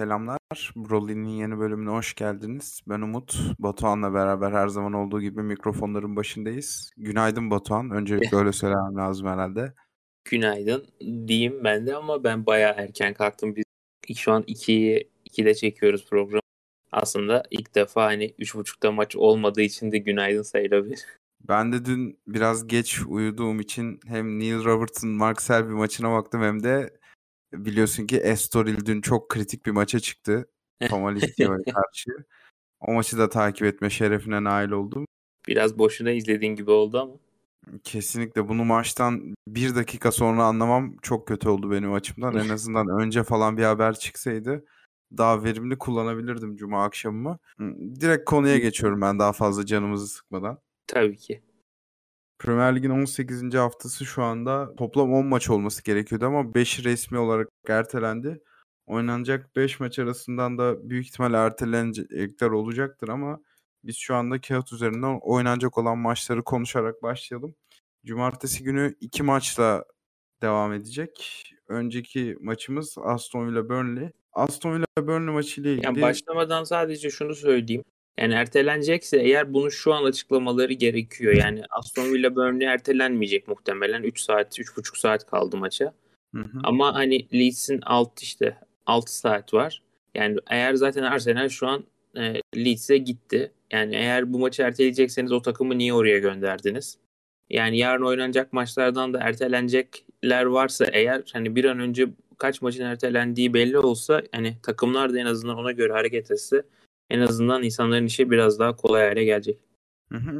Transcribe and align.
Selamlar. 0.00 0.38
Broly'nin 0.76 1.28
yeni 1.28 1.58
bölümüne 1.58 1.90
hoş 1.90 2.14
geldiniz. 2.14 2.80
Ben 2.88 3.00
Umut. 3.00 3.36
Batuhan'la 3.58 4.14
beraber 4.14 4.52
her 4.52 4.68
zaman 4.68 4.92
olduğu 4.92 5.20
gibi 5.20 5.42
mikrofonların 5.42 6.16
başındayız. 6.16 6.90
Günaydın 6.96 7.50
Batuhan. 7.50 7.90
Öncelikle 7.90 8.36
öyle 8.36 8.52
söylemem 8.52 8.96
lazım 8.96 9.28
herhalde. 9.28 9.74
Günaydın 10.24 10.86
diyeyim 11.26 11.64
ben 11.64 11.86
de 11.86 11.96
ama 11.96 12.24
ben 12.24 12.46
bayağı 12.46 12.74
erken 12.76 13.14
kalktım. 13.14 13.56
Biz 13.56 13.64
şu 14.16 14.32
an 14.32 14.42
2'yi 14.42 15.10
2'de 15.30 15.54
çekiyoruz 15.54 16.06
programı. 16.10 16.42
Aslında 16.92 17.42
ilk 17.50 17.74
defa 17.74 18.04
hani 18.04 18.34
3.30'da 18.38 18.92
maç 18.92 19.16
olmadığı 19.16 19.62
için 19.62 19.92
de 19.92 19.98
günaydın 19.98 20.42
sayılabilir. 20.42 21.00
Ben 21.48 21.72
de 21.72 21.84
dün 21.84 22.18
biraz 22.26 22.66
geç 22.66 23.00
uyuduğum 23.08 23.60
için 23.60 24.00
hem 24.06 24.38
Neil 24.38 24.64
Robertson, 24.64 25.10
Mark 25.10 25.42
Selby 25.42 25.72
maçına 25.72 26.10
baktım 26.12 26.42
hem 26.42 26.62
de 26.62 26.99
biliyorsun 27.52 28.06
ki 28.06 28.16
Estoril 28.16 28.86
dün 28.86 29.00
çok 29.00 29.28
kritik 29.28 29.66
bir 29.66 29.70
maça 29.70 30.00
çıktı. 30.00 30.48
Tomalisio'ya 30.88 31.58
karşı. 31.74 32.10
O 32.80 32.92
maçı 32.92 33.18
da 33.18 33.28
takip 33.28 33.66
etme 33.66 33.90
şerefine 33.90 34.44
nail 34.44 34.70
oldum. 34.70 35.06
Biraz 35.48 35.78
boşuna 35.78 36.10
izlediğin 36.10 36.56
gibi 36.56 36.70
oldu 36.70 36.98
ama. 37.00 37.12
Kesinlikle 37.84 38.48
bunu 38.48 38.64
maçtan 38.64 39.34
bir 39.48 39.74
dakika 39.74 40.12
sonra 40.12 40.44
anlamam 40.44 40.96
çok 41.02 41.28
kötü 41.28 41.48
oldu 41.48 41.70
benim 41.70 41.92
açımdan. 41.92 42.36
En 42.36 42.48
azından 42.54 42.88
önce 43.00 43.22
falan 43.22 43.56
bir 43.56 43.64
haber 43.64 43.94
çıksaydı 43.94 44.64
daha 45.16 45.44
verimli 45.44 45.78
kullanabilirdim 45.78 46.56
cuma 46.56 46.84
akşamımı. 46.84 47.38
Direkt 48.00 48.24
konuya 48.24 48.58
geçiyorum 48.58 49.00
ben 49.00 49.18
daha 49.18 49.32
fazla 49.32 49.66
canımızı 49.66 50.08
sıkmadan. 50.08 50.58
Tabii 50.86 51.16
ki. 51.16 51.42
Premier 52.40 52.76
Lig'in 52.76 52.90
18. 52.90 53.54
haftası 53.54 54.06
şu 54.06 54.22
anda 54.22 54.76
toplam 54.76 55.12
10 55.12 55.26
maç 55.26 55.50
olması 55.50 55.84
gerekiyordu 55.84 56.26
ama 56.26 56.40
5'i 56.40 56.84
resmi 56.84 57.18
olarak 57.18 57.48
ertelendi. 57.68 58.40
Oynanacak 58.86 59.56
5 59.56 59.80
maç 59.80 59.98
arasından 59.98 60.58
da 60.58 60.90
büyük 60.90 61.06
ihtimalle 61.06 61.36
ertelenecekler 61.36 62.50
olacaktır 62.50 63.08
ama 63.08 63.40
biz 63.84 63.96
şu 63.96 64.14
anda 64.14 64.40
kağıt 64.40 64.72
üzerinden 64.72 65.18
oynanacak 65.22 65.78
olan 65.78 65.98
maçları 65.98 66.44
konuşarak 66.44 67.02
başlayalım. 67.02 67.54
Cumartesi 68.04 68.64
günü 68.64 68.94
2 69.00 69.22
maçla 69.22 69.84
devam 70.42 70.72
edecek. 70.72 71.44
Önceki 71.68 72.36
maçımız 72.40 72.96
Aston 72.98 73.48
Villa 73.48 73.68
Burnley. 73.68 74.10
Aston 74.32 74.74
Villa 74.74 74.86
Burnley 74.98 75.34
maçı 75.34 75.60
ile 75.60 75.72
ilgili... 75.72 75.86
Yani 75.86 76.02
başlamadan 76.02 76.64
sadece 76.64 77.10
şunu 77.10 77.34
söyleyeyim. 77.34 77.84
Yani 78.20 78.34
ertelenecekse 78.34 79.18
eğer 79.20 79.54
bunu 79.54 79.70
şu 79.70 79.94
an 79.94 80.04
açıklamaları 80.04 80.72
gerekiyor. 80.72 81.34
Yani 81.34 81.62
Aston 81.70 82.12
Villa 82.12 82.36
Burnley 82.36 82.66
ertelenmeyecek 82.66 83.48
muhtemelen. 83.48 84.02
3 84.02 84.20
saat, 84.20 84.58
3,5 84.58 84.98
saat 84.98 85.26
kaldı 85.26 85.56
maça. 85.56 85.94
Hı 86.34 86.40
hı. 86.40 86.58
Ama 86.62 86.94
hani 86.94 87.28
Leeds'in 87.32 87.80
alt 87.82 88.22
işte 88.22 88.56
6 88.86 89.16
saat 89.16 89.54
var. 89.54 89.82
Yani 90.14 90.38
eğer 90.50 90.74
zaten 90.74 91.02
Arsenal 91.02 91.48
şu 91.48 91.66
an 91.66 91.84
e, 92.16 92.40
Leeds'e 92.56 92.98
gitti. 92.98 93.52
Yani 93.70 93.94
eğer 93.94 94.32
bu 94.32 94.38
maçı 94.38 94.62
erteleyecekseniz 94.62 95.32
o 95.32 95.42
takımı 95.42 95.78
niye 95.78 95.94
oraya 95.94 96.18
gönderdiniz? 96.18 96.98
Yani 97.50 97.78
yarın 97.78 98.02
oynanacak 98.02 98.52
maçlardan 98.52 99.14
da 99.14 99.18
ertelenecekler 99.20 100.44
varsa 100.44 100.84
eğer 100.92 101.22
hani 101.32 101.56
bir 101.56 101.64
an 101.64 101.78
önce 101.78 102.08
kaç 102.38 102.62
maçın 102.62 102.84
ertelendiği 102.84 103.54
belli 103.54 103.78
olsa 103.78 104.22
hani 104.32 104.56
takımlar 104.62 105.12
da 105.14 105.18
en 105.18 105.26
azından 105.26 105.58
ona 105.58 105.72
göre 105.72 105.92
hareket 105.92 106.30
etse 106.30 106.62
en 107.10 107.20
azından 107.20 107.62
insanların 107.62 108.06
işi 108.06 108.30
biraz 108.30 108.58
daha 108.58 108.76
kolay 108.76 109.08
hale 109.08 109.24
gelecek. 109.24 109.60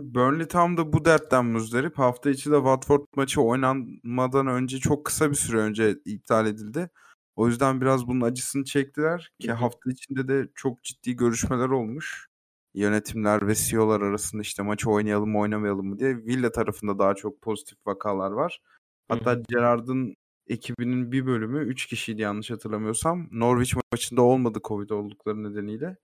Burnley 0.02 0.48
tam 0.48 0.76
da 0.76 0.92
bu 0.92 1.04
dertten 1.04 1.44
muzdarip. 1.44 1.98
Hafta 1.98 2.30
içi 2.30 2.50
de 2.50 2.56
Watford 2.56 3.00
maçı 3.16 3.40
oynanmadan 3.40 4.46
önce 4.46 4.78
çok 4.78 5.04
kısa 5.04 5.30
bir 5.30 5.36
süre 5.36 5.58
önce 5.58 5.96
iptal 6.04 6.46
edildi. 6.46 6.90
O 7.36 7.48
yüzden 7.48 7.80
biraz 7.80 8.06
bunun 8.06 8.20
acısını 8.20 8.64
çektiler 8.64 9.32
ki 9.40 9.52
hafta 9.52 9.90
içinde 9.90 10.28
de 10.28 10.48
çok 10.54 10.82
ciddi 10.82 11.16
görüşmeler 11.16 11.68
olmuş. 11.68 12.26
Yönetimler 12.74 13.46
ve 13.46 13.54
CEO'lar 13.54 14.00
arasında 14.00 14.42
işte 14.42 14.62
maçı 14.62 14.90
oynayalım 14.90 15.30
mı 15.30 15.38
oynamayalım 15.38 15.86
mı 15.86 15.98
diye. 15.98 16.16
Villa 16.16 16.52
tarafında 16.52 16.98
daha 16.98 17.14
çok 17.14 17.40
pozitif 17.42 17.78
vakalar 17.86 18.30
var. 18.30 18.60
Hatta 19.08 19.42
Gerard'ın 19.48 20.14
ekibinin 20.48 21.12
bir 21.12 21.26
bölümü 21.26 21.64
3 21.64 21.86
kişiydi 21.86 22.22
yanlış 22.22 22.50
hatırlamıyorsam. 22.50 23.28
Norwich 23.32 23.74
maçında 23.92 24.22
olmadı 24.22 24.60
Covid 24.64 24.90
oldukları 24.90 25.42
nedeniyle. 25.42 25.96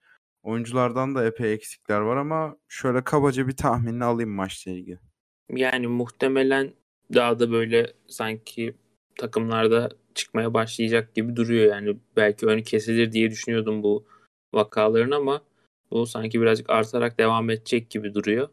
Oyunculardan 0.46 1.14
da 1.14 1.26
epey 1.26 1.52
eksikler 1.52 2.00
var 2.00 2.16
ama 2.16 2.56
şöyle 2.68 3.04
kabaca 3.04 3.48
bir 3.48 3.56
tahminini 3.56 4.04
alayım 4.04 4.30
maçla 4.30 4.70
ilgili. 4.70 4.98
Yani 5.50 5.86
muhtemelen 5.86 6.72
daha 7.14 7.38
da 7.38 7.50
böyle 7.50 7.92
sanki 8.06 8.74
takımlarda 9.18 9.88
çıkmaya 10.14 10.54
başlayacak 10.54 11.14
gibi 11.14 11.36
duruyor. 11.36 11.66
Yani 11.74 11.96
belki 12.16 12.46
önü 12.46 12.62
kesilir 12.62 13.12
diye 13.12 13.30
düşünüyordum 13.30 13.82
bu 13.82 14.04
vakaların 14.54 15.10
ama 15.10 15.42
bu 15.90 16.06
sanki 16.06 16.40
birazcık 16.40 16.70
artarak 16.70 17.18
devam 17.18 17.50
edecek 17.50 17.90
gibi 17.90 18.14
duruyor. 18.14 18.48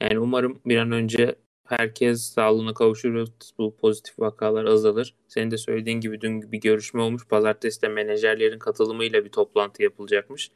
Yani 0.00 0.18
umarım 0.18 0.60
bir 0.66 0.76
an 0.76 0.92
önce 0.92 1.34
herkes 1.68 2.22
sağlığına 2.22 2.74
kavuşur 2.74 3.26
bu 3.58 3.76
pozitif 3.76 4.18
vakalar 4.18 4.64
azalır. 4.64 5.14
Senin 5.28 5.50
de 5.50 5.58
söylediğin 5.58 6.00
gibi 6.00 6.20
dün 6.20 6.52
bir 6.52 6.60
görüşme 6.60 7.02
olmuş. 7.02 7.28
Pazartesi 7.28 7.82
de 7.82 7.88
menajerlerin 7.88 8.58
katılımıyla 8.58 9.24
bir 9.24 9.30
toplantı 9.30 9.82
yapılacakmış. 9.82 10.50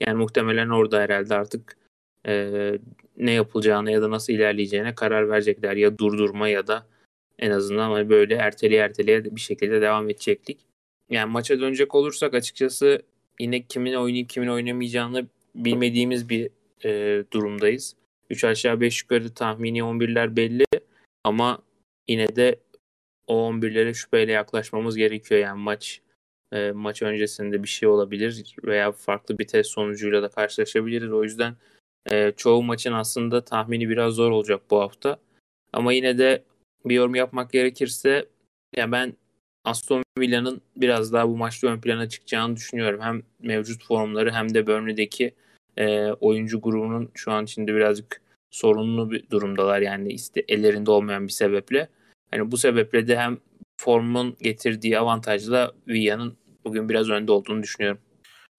Yani 0.00 0.18
muhtemelen 0.18 0.68
orada 0.68 1.00
herhalde 1.00 1.34
artık 1.34 1.76
e, 2.26 2.72
ne 3.16 3.32
yapılacağını 3.32 3.92
ya 3.92 4.02
da 4.02 4.10
nasıl 4.10 4.32
ilerleyeceğine 4.32 4.94
karar 4.94 5.30
verecekler. 5.30 5.76
Ya 5.76 5.98
durdurma 5.98 6.48
ya 6.48 6.66
da 6.66 6.86
en 7.38 7.50
azından 7.50 7.90
hani 7.90 8.08
böyle 8.08 8.34
erteleye 8.34 8.82
erteleye 8.82 9.24
bir 9.24 9.40
şekilde 9.40 9.80
devam 9.80 10.10
edecektik. 10.10 10.58
Yani 11.10 11.32
maça 11.32 11.60
dönecek 11.60 11.94
olursak 11.94 12.34
açıkçası 12.34 13.02
yine 13.40 13.62
kimin 13.62 13.94
oynayıp 13.94 14.28
kimin 14.28 14.48
oynamayacağını 14.48 15.26
bilmediğimiz 15.54 16.28
bir 16.28 16.50
e, 16.84 17.24
durumdayız. 17.32 17.96
3 18.30 18.44
aşağı 18.44 18.80
5 18.80 19.02
yukarı 19.02 19.34
tahmini 19.34 19.78
11'ler 19.78 20.36
belli 20.36 20.64
ama 21.24 21.62
yine 22.08 22.36
de 22.36 22.56
o 23.26 23.52
11'lere 23.52 23.94
şüpheyle 23.94 24.32
yaklaşmamız 24.32 24.96
gerekiyor. 24.96 25.40
Yani 25.40 25.62
maç 25.62 26.00
e, 26.52 26.70
maç 26.70 27.02
öncesinde 27.02 27.62
bir 27.62 27.68
şey 27.68 27.88
olabilir 27.88 28.56
veya 28.64 28.92
farklı 28.92 29.38
bir 29.38 29.46
test 29.46 29.70
sonucuyla 29.70 30.22
da 30.22 30.28
karşılaşabiliriz. 30.28 31.12
O 31.12 31.22
yüzden 31.24 31.56
e, 32.10 32.32
çoğu 32.36 32.62
maçın 32.62 32.92
aslında 32.92 33.44
tahmini 33.44 33.88
biraz 33.88 34.14
zor 34.14 34.30
olacak 34.30 34.60
bu 34.70 34.80
hafta. 34.80 35.18
Ama 35.72 35.92
yine 35.92 36.18
de 36.18 36.44
bir 36.84 36.94
yorum 36.94 37.14
yapmak 37.14 37.52
gerekirse 37.52 38.26
yani 38.76 38.92
ben 38.92 39.16
Aston 39.64 40.02
Villa'nın 40.18 40.60
biraz 40.76 41.12
daha 41.12 41.28
bu 41.28 41.36
maçta 41.36 41.68
ön 41.68 41.80
plana 41.80 42.08
çıkacağını 42.08 42.56
düşünüyorum. 42.56 43.00
Hem 43.00 43.22
mevcut 43.40 43.84
formları 43.84 44.32
hem 44.32 44.54
de 44.54 44.66
Burnley'deki 44.66 45.34
e, 45.76 46.12
oyuncu 46.12 46.60
grubunun 46.60 47.10
şu 47.14 47.32
an 47.32 47.44
içinde 47.44 47.74
birazcık 47.74 48.22
sorunlu 48.50 49.10
bir 49.10 49.30
durumdalar. 49.30 49.80
Yani 49.80 50.12
iste, 50.12 50.44
ellerinde 50.48 50.90
olmayan 50.90 51.26
bir 51.26 51.32
sebeple. 51.32 51.88
Yani 52.32 52.50
bu 52.50 52.56
sebeple 52.56 53.08
de 53.08 53.16
hem 53.16 53.38
formun 53.80 54.36
getirdiği 54.42 54.98
avantajla 54.98 55.72
Villa'nın 55.88 56.36
bugün 56.64 56.88
biraz 56.88 57.10
önde 57.10 57.32
olduğunu 57.32 57.62
düşünüyorum. 57.62 58.00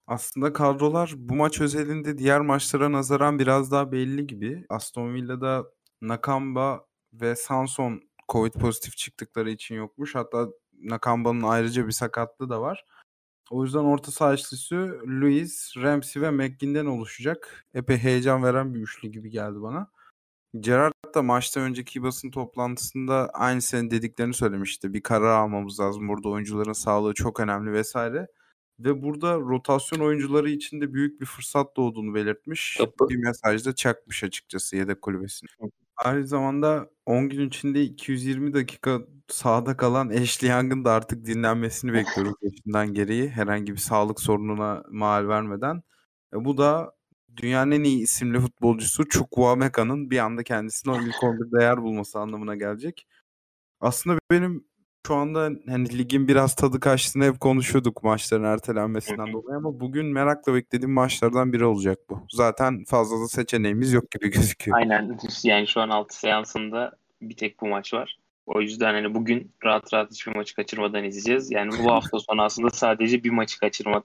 Aslında 0.06 0.52
kadrolar 0.52 1.12
bu 1.16 1.34
maç 1.34 1.60
özelinde 1.60 2.18
diğer 2.18 2.40
maçlara 2.40 2.92
nazaran 2.92 3.38
biraz 3.38 3.70
daha 3.70 3.92
belli 3.92 4.26
gibi. 4.26 4.66
Aston 4.68 5.14
Villa'da 5.14 5.64
Nakamba 6.02 6.86
ve 7.12 7.36
Sanson 7.36 8.00
Covid 8.28 8.52
pozitif 8.52 8.96
çıktıkları 8.96 9.50
için 9.50 9.74
yokmuş. 9.74 10.14
Hatta 10.14 10.48
Nakamba'nın 10.82 11.42
ayrıca 11.42 11.86
bir 11.86 11.92
sakatlığı 11.92 12.50
da 12.50 12.60
var. 12.60 12.84
O 13.50 13.64
yüzden 13.64 13.78
orta 13.78 14.10
saha 14.12 14.34
üçlüsü 14.34 15.00
Luis, 15.06 15.74
Ramsey 15.76 16.22
ve 16.22 16.30
McGinn'den 16.30 16.86
oluşacak. 16.86 17.66
Epey 17.74 17.98
heyecan 17.98 18.42
veren 18.42 18.74
bir 18.74 18.80
üçlü 18.80 19.08
gibi 19.08 19.30
geldi 19.30 19.62
bana. 19.62 19.90
Gerard 20.60 21.14
da 21.14 21.22
maçta 21.22 21.60
önceki 21.60 22.02
basın 22.02 22.30
toplantısında 22.30 23.30
aynı 23.34 23.62
senin 23.62 23.90
dediklerini 23.90 24.34
söylemişti. 24.34 24.94
Bir 24.94 25.02
karar 25.02 25.42
almamız 25.42 25.80
lazım. 25.80 26.08
Burada 26.08 26.28
oyuncuların 26.28 26.72
sağlığı 26.72 27.14
çok 27.14 27.40
önemli 27.40 27.72
vesaire. 27.72 28.26
Ve 28.80 29.02
burada 29.02 29.38
rotasyon 29.38 30.00
oyuncuları 30.00 30.50
için 30.50 30.80
de 30.80 30.94
büyük 30.94 31.20
bir 31.20 31.26
fırsat 31.26 31.76
doğduğunu 31.76 32.14
belirtmiş. 32.14 32.76
Kapı. 32.78 33.08
Bir 33.08 33.16
mesajda 33.16 33.74
çakmış 33.74 34.24
açıkçası 34.24 34.76
yedek 34.76 35.02
kulübesine. 35.02 35.48
Aynı 35.96 36.26
zamanda 36.26 36.90
10 37.06 37.28
gün 37.28 37.48
içinde 37.48 37.82
220 37.82 38.54
dakika 38.54 39.00
sahada 39.28 39.76
kalan 39.76 40.08
Ashley 40.08 40.50
Young'ın 40.50 40.84
da 40.84 40.92
artık 40.92 41.26
dinlenmesini 41.26 41.92
bekliyoruz 41.92 42.34
yaşından 42.42 42.94
gereği. 42.94 43.28
Herhangi 43.28 43.72
bir 43.72 43.78
sağlık 43.78 44.20
sorununa 44.20 44.82
mal 44.90 45.28
vermeden. 45.28 45.82
E 46.34 46.44
bu 46.44 46.58
da 46.58 46.92
dünyanın 47.36 47.70
en 47.70 47.84
iyi 47.84 48.02
isimli 48.02 48.40
futbolcusu 48.40 49.08
Chukwuemeka'nın 49.08 50.10
bir 50.10 50.18
anda 50.18 50.42
kendisine 50.42 50.92
o 50.92 51.00
ilk 51.00 51.14
11'de 51.14 51.64
yer 51.64 51.82
bulması 51.82 52.18
anlamına 52.18 52.54
gelecek. 52.54 53.06
Aslında 53.80 54.18
benim 54.30 54.64
şu 55.06 55.14
anda 55.14 55.50
hani 55.68 55.98
ligin 55.98 56.28
biraz 56.28 56.54
tadı 56.54 56.80
kaçtığını 56.80 57.24
hep 57.24 57.40
konuşuyorduk 57.40 58.02
maçların 58.02 58.44
ertelenmesinden 58.44 59.32
dolayı 59.32 59.56
ama 59.56 59.80
bugün 59.80 60.06
merakla 60.06 60.54
beklediğim 60.54 60.92
maçlardan 60.92 61.52
biri 61.52 61.64
olacak 61.64 61.98
bu. 62.10 62.26
Zaten 62.30 62.84
fazla 62.84 63.20
da 63.20 63.28
seçeneğimiz 63.28 63.92
yok 63.92 64.10
gibi 64.10 64.30
gözüküyor. 64.30 64.78
Aynen 64.78 65.18
yani 65.44 65.66
şu 65.68 65.80
an 65.80 65.88
6 65.88 66.18
seansında 66.18 66.92
bir 67.22 67.36
tek 67.36 67.60
bu 67.60 67.66
maç 67.66 67.94
var. 67.94 68.18
O 68.46 68.60
yüzden 68.60 68.94
hani 68.94 69.14
bugün 69.14 69.50
rahat 69.64 69.94
rahat 69.94 70.10
hiçbir 70.10 70.36
maçı 70.36 70.54
kaçırmadan 70.54 71.04
izleyeceğiz. 71.04 71.50
Yani 71.50 71.70
bu 71.84 71.90
hafta 71.92 72.18
sonu 72.18 72.42
aslında 72.42 72.70
sadece 72.70 73.24
bir 73.24 73.30
maçı 73.30 73.60
kaçırma 73.60 74.02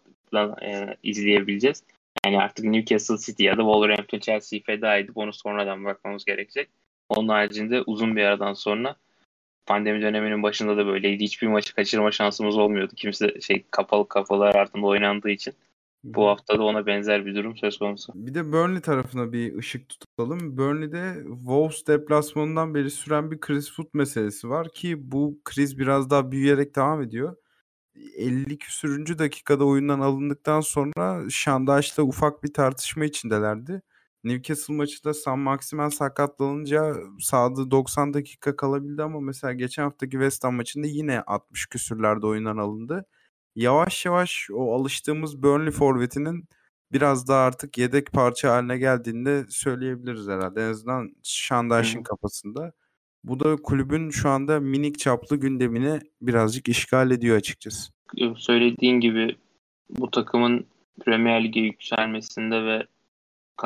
e, 0.61 0.97
izleyebileceğiz. 1.03 1.83
Yani 2.25 2.39
artık 2.39 2.65
Newcastle 2.65 3.17
City 3.17 3.43
ya 3.43 3.57
da 3.57 3.61
Wolverhampton 3.61 4.19
Chelsea'yi 4.19 4.63
feda 4.63 4.97
edip 4.97 5.17
onu 5.17 5.33
sonradan 5.33 5.85
bakmamız 5.85 6.25
gerekecek. 6.25 6.69
Onun 7.09 7.27
haricinde 7.27 7.81
uzun 7.81 8.15
bir 8.15 8.23
aradan 8.23 8.53
sonra 8.53 8.95
pandemi 9.65 10.01
döneminin 10.01 10.43
başında 10.43 10.77
da 10.77 10.85
böyleydi. 10.85 11.23
Hiçbir 11.23 11.47
maçı 11.47 11.75
kaçırma 11.75 12.11
şansımız 12.11 12.57
olmuyordu. 12.57 12.93
Kimse 12.95 13.41
şey 13.41 13.63
kapalı 13.71 14.07
kafalar 14.07 14.55
ardında 14.55 14.85
oynandığı 14.85 15.29
için. 15.29 15.53
Bu 16.03 16.27
hafta 16.27 16.59
da 16.59 16.63
ona 16.63 16.85
benzer 16.85 17.25
bir 17.25 17.35
durum 17.35 17.57
söz 17.57 17.77
konusu. 17.77 18.13
Bir 18.15 18.33
de 18.33 18.51
Burnley 18.51 18.81
tarafına 18.81 19.33
bir 19.33 19.57
ışık 19.57 19.89
tutalım. 19.89 20.57
Burnley'de 20.57 21.13
Wolves 21.27 21.87
deplasmanından 21.87 22.75
beri 22.75 22.91
süren 22.91 23.31
bir 23.31 23.39
kriz 23.39 23.71
foot 23.71 23.93
meselesi 23.93 24.49
var 24.49 24.69
ki 24.69 25.11
bu 25.11 25.39
kriz 25.45 25.79
biraz 25.79 26.09
daha 26.09 26.31
büyüyerek 26.31 26.75
devam 26.75 27.01
ediyor. 27.01 27.35
50 28.15 28.57
küsürüncü 28.57 29.19
dakikada 29.19 29.65
oyundan 29.65 29.99
alındıktan 29.99 30.61
sonra 30.61 31.29
Şandaş'la 31.29 32.03
ufak 32.03 32.43
bir 32.43 32.53
tartışma 32.53 33.05
içindelerdi. 33.05 33.81
Newcastle 34.23 34.73
maçında 34.75 35.13
Sam 35.13 35.39
Maximen 35.39 35.89
sakatlanınca 35.89 36.95
sahada 37.19 37.71
90 37.71 38.13
dakika 38.13 38.55
kalabildi 38.55 39.03
ama 39.03 39.19
mesela 39.19 39.53
geçen 39.53 39.83
haftaki 39.83 40.11
West 40.11 40.43
Ham 40.43 40.55
maçında 40.55 40.87
yine 40.87 41.21
60 41.21 41.65
küsürlerde 41.67 42.25
oyundan 42.27 42.57
alındı. 42.57 43.05
Yavaş 43.55 44.05
yavaş 44.05 44.49
o 44.53 44.75
alıştığımız 44.75 45.43
Burnley 45.43 45.71
forvetinin 45.71 46.49
biraz 46.91 47.27
daha 47.27 47.39
artık 47.45 47.77
yedek 47.77 48.11
parça 48.13 48.53
haline 48.53 48.77
geldiğini 48.77 49.45
söyleyebiliriz 49.49 50.27
herhalde. 50.27 50.61
En 50.65 50.69
azından 50.69 51.09
Şandaş'ın 51.23 52.03
kafasında. 52.03 52.73
Bu 53.27 53.39
da 53.39 53.55
kulübün 53.55 54.09
şu 54.09 54.29
anda 54.29 54.59
minik 54.59 54.99
çaplı 54.99 55.37
gündemini 55.37 55.99
birazcık 56.21 56.69
işgal 56.69 57.11
ediyor 57.11 57.37
açıkçası. 57.37 57.91
Söylediğin 58.37 58.99
gibi 58.99 59.35
bu 59.89 60.11
takımın 60.11 60.65
Premier 61.05 61.43
Lig'e 61.43 61.59
yükselmesinde 61.59 62.63
ve 62.63 62.87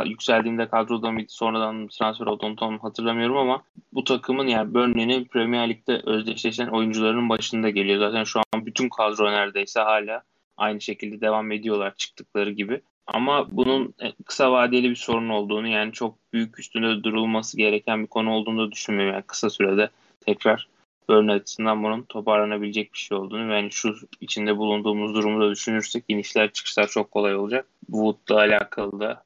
yükseldiğinde 0.05 0.67
kadroda 0.67 1.11
mıydı 1.11 1.27
sonradan 1.29 1.87
transfer 1.87 2.25
oldu 2.25 2.55
tam 2.59 2.79
hatırlamıyorum 2.79 3.37
ama 3.37 3.63
bu 3.93 4.03
takımın 4.03 4.47
yani 4.47 4.73
Burnley'nin 4.73 5.25
Premier 5.25 5.69
Lig'de 5.69 6.01
özdeşleşen 6.05 6.67
oyuncuların 6.67 7.29
başında 7.29 7.69
geliyor. 7.69 7.99
Zaten 7.99 8.23
şu 8.23 8.39
an 8.39 8.65
bütün 8.65 8.89
kadro 8.89 9.31
neredeyse 9.31 9.79
hala 9.79 10.23
aynı 10.57 10.81
şekilde 10.81 11.21
devam 11.21 11.51
ediyorlar 11.51 11.93
çıktıkları 11.97 12.51
gibi. 12.51 12.81
Ama 13.07 13.47
bunun 13.51 13.93
e, 13.99 14.11
kısa 14.25 14.51
vadeli 14.51 14.89
bir 14.89 14.95
sorun 14.95 15.29
olduğunu 15.29 15.67
yani 15.67 15.91
çok 15.91 16.33
büyük 16.33 16.59
üstünde 16.59 17.03
durulması 17.03 17.57
gereken 17.57 18.01
bir 18.01 18.07
konu 18.07 18.31
olduğunu 18.31 18.67
da 18.67 18.71
düşünmüyorum. 18.71 19.13
Yani 19.13 19.23
kısa 19.27 19.49
sürede 19.49 19.89
tekrar 20.25 20.67
Burnley 21.09 21.35
açısından 21.35 21.83
bunun 21.83 22.03
toparlanabilecek 22.03 22.93
bir 22.93 22.97
şey 22.97 23.17
olduğunu 23.17 23.53
yani 23.53 23.71
şu 23.71 23.95
içinde 24.21 24.57
bulunduğumuz 24.57 25.13
durumu 25.13 25.41
da 25.41 25.51
düşünürsek 25.51 26.03
inişler 26.07 26.51
çıkışlar 26.51 26.87
çok 26.87 27.11
kolay 27.11 27.35
olacak. 27.35 27.67
Wood'la 27.85 28.35
alakalı 28.35 28.99
da 28.99 29.23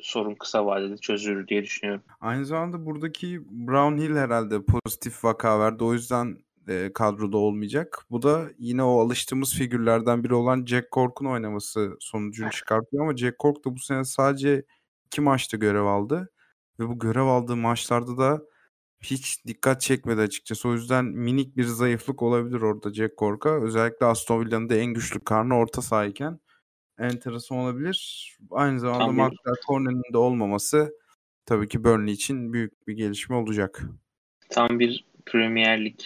sorun 0.00 0.34
kısa 0.34 0.66
vadede 0.66 0.96
çözülür 0.98 1.48
diye 1.48 1.62
düşünüyorum. 1.62 2.02
Aynı 2.20 2.46
zamanda 2.46 2.86
buradaki 2.86 3.40
Brown 3.50 4.02
Hill 4.02 4.16
herhalde 4.16 4.62
pozitif 4.62 5.24
vaka 5.24 5.60
verdi. 5.60 5.84
O 5.84 5.92
yüzden 5.92 6.38
e, 6.68 6.90
kadroda 6.94 7.36
olmayacak. 7.36 7.98
Bu 8.10 8.22
da 8.22 8.50
yine 8.58 8.82
o 8.82 9.00
alıştığımız 9.00 9.54
figürlerden 9.54 10.24
biri 10.24 10.34
olan 10.34 10.64
Jack 10.66 10.92
Cork'un 10.92 11.26
oynaması 11.26 11.96
sonucunu 12.00 12.50
çıkartıyor 12.50 13.02
ama 13.02 13.16
Jack 13.16 13.38
Cork 13.40 13.64
da 13.64 13.74
bu 13.74 13.78
sene 13.78 14.04
sadece 14.04 14.62
iki 15.06 15.20
maçta 15.20 15.56
görev 15.56 15.84
aldı. 15.84 16.30
Ve 16.80 16.88
bu 16.88 16.98
görev 16.98 17.22
aldığı 17.22 17.56
maçlarda 17.56 18.18
da 18.18 18.42
hiç 19.02 19.46
dikkat 19.46 19.80
çekmedi 19.80 20.20
açıkçası. 20.20 20.68
O 20.68 20.72
yüzden 20.72 21.04
minik 21.04 21.56
bir 21.56 21.64
zayıflık 21.64 22.22
olabilir 22.22 22.60
orada 22.60 22.94
Jack 22.94 23.18
Cork'a. 23.18 23.62
Özellikle 23.62 24.06
Aston 24.06 24.44
Villa'nın 24.44 24.68
da 24.68 24.74
en 24.74 24.86
güçlü 24.86 25.20
karnı 25.20 25.56
orta 25.56 25.82
sahayken 25.82 26.40
enteresan 26.98 27.58
olabilir. 27.58 28.30
Aynı 28.50 28.80
zamanda 28.80 29.04
Tam 29.04 29.16
Maxwell 29.16 29.54
Cornet'in 29.66 30.12
de 30.12 30.18
olmaması 30.18 30.94
tabii 31.46 31.68
ki 31.68 31.84
Burnley 31.84 32.14
için 32.14 32.52
büyük 32.52 32.88
bir 32.88 32.92
gelişme 32.92 33.36
olacak. 33.36 33.82
Tam 34.50 34.78
bir 34.78 35.04
Premier 35.26 35.84
Lig 35.84 36.00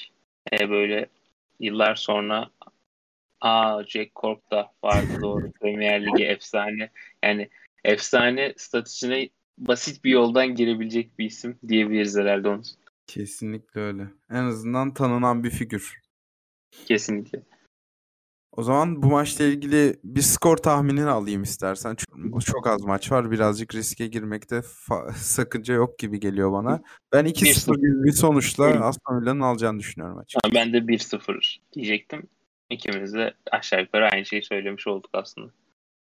e, 0.53 0.71
böyle 0.71 1.07
yıllar 1.61 1.95
sonra 1.95 2.51
aa 3.41 3.85
Jack 3.85 4.15
Cork 4.17 4.51
da 4.51 4.73
vardı 4.85 5.19
doğru 5.23 5.53
Premier 5.53 6.07
Lig'e 6.07 6.25
efsane. 6.25 6.91
Yani 7.25 7.49
efsane 7.85 8.55
statüsüne 8.57 9.29
basit 9.59 10.05
bir 10.05 10.11
yoldan 10.11 10.55
girebilecek 10.55 11.19
bir 11.19 11.25
isim 11.25 11.59
diyebiliriz 11.69 12.17
herhalde 12.17 12.49
onu. 12.49 12.63
Kesinlikle 13.07 13.81
öyle. 13.81 14.07
En 14.31 14.45
azından 14.45 14.95
tanınan 14.95 15.45
bir 15.45 15.51
figür. 15.51 16.01
Kesinlikle. 16.87 17.43
O 18.59 18.63
zaman 18.63 19.03
bu 19.03 19.07
maçla 19.07 19.45
ilgili 19.45 19.97
bir 20.05 20.21
skor 20.21 20.57
tahminini 20.57 21.11
alayım 21.11 21.43
istersen. 21.43 21.97
Çünkü 21.97 22.41
çok 22.41 22.67
az 22.67 22.83
maç 22.83 23.13
var. 23.13 23.31
Birazcık 23.31 23.75
riske 23.75 24.07
girmekte 24.07 24.63
sakınca 25.17 25.75
yok 25.75 25.99
gibi 25.99 26.21
geliyor 26.21 26.53
bana. 26.53 26.83
Ben 27.13 27.27
2-0 27.27 27.77
gibi 27.77 28.05
bir 28.05 28.13
sonuçla 28.13 28.65
Aston 28.67 29.21
Villa'nın 29.21 29.41
alacağını 29.41 29.79
düşünüyorum 29.79 30.19
açıkçası. 30.19 30.55
Ben 30.55 30.73
de 30.73 30.79
1-0 30.79 31.59
diyecektim. 31.73 32.23
İkimiz 32.71 33.15
de 33.15 33.35
aşağı 33.53 33.81
yukarı 33.81 34.09
aynı 34.09 34.27
şeyi 34.27 34.43
söylemiş 34.43 34.87
olduk 34.87 35.11
aslında. 35.13 35.53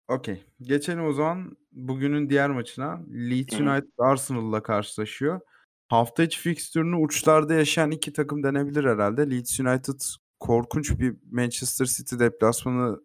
Okey. 0.08 0.44
Geçelim 0.60 1.04
o 1.04 1.12
zaman 1.12 1.56
bugünün 1.72 2.30
diğer 2.30 2.50
maçına. 2.50 3.00
Leeds 3.14 3.60
United 3.60 3.98
Arsenal'la 3.98 4.62
karşılaşıyor. 4.62 5.40
Hafta 5.88 6.22
içi 6.22 6.40
fikstürünü 6.40 6.96
uçlarda 6.96 7.54
yaşayan 7.54 7.90
iki 7.90 8.12
takım 8.12 8.42
denebilir 8.42 8.84
herhalde. 8.84 9.30
Leeds 9.30 9.60
United 9.60 10.00
korkunç 10.40 10.98
bir 10.98 11.16
Manchester 11.30 11.86
City 11.86 12.18
deplasmanı 12.18 13.00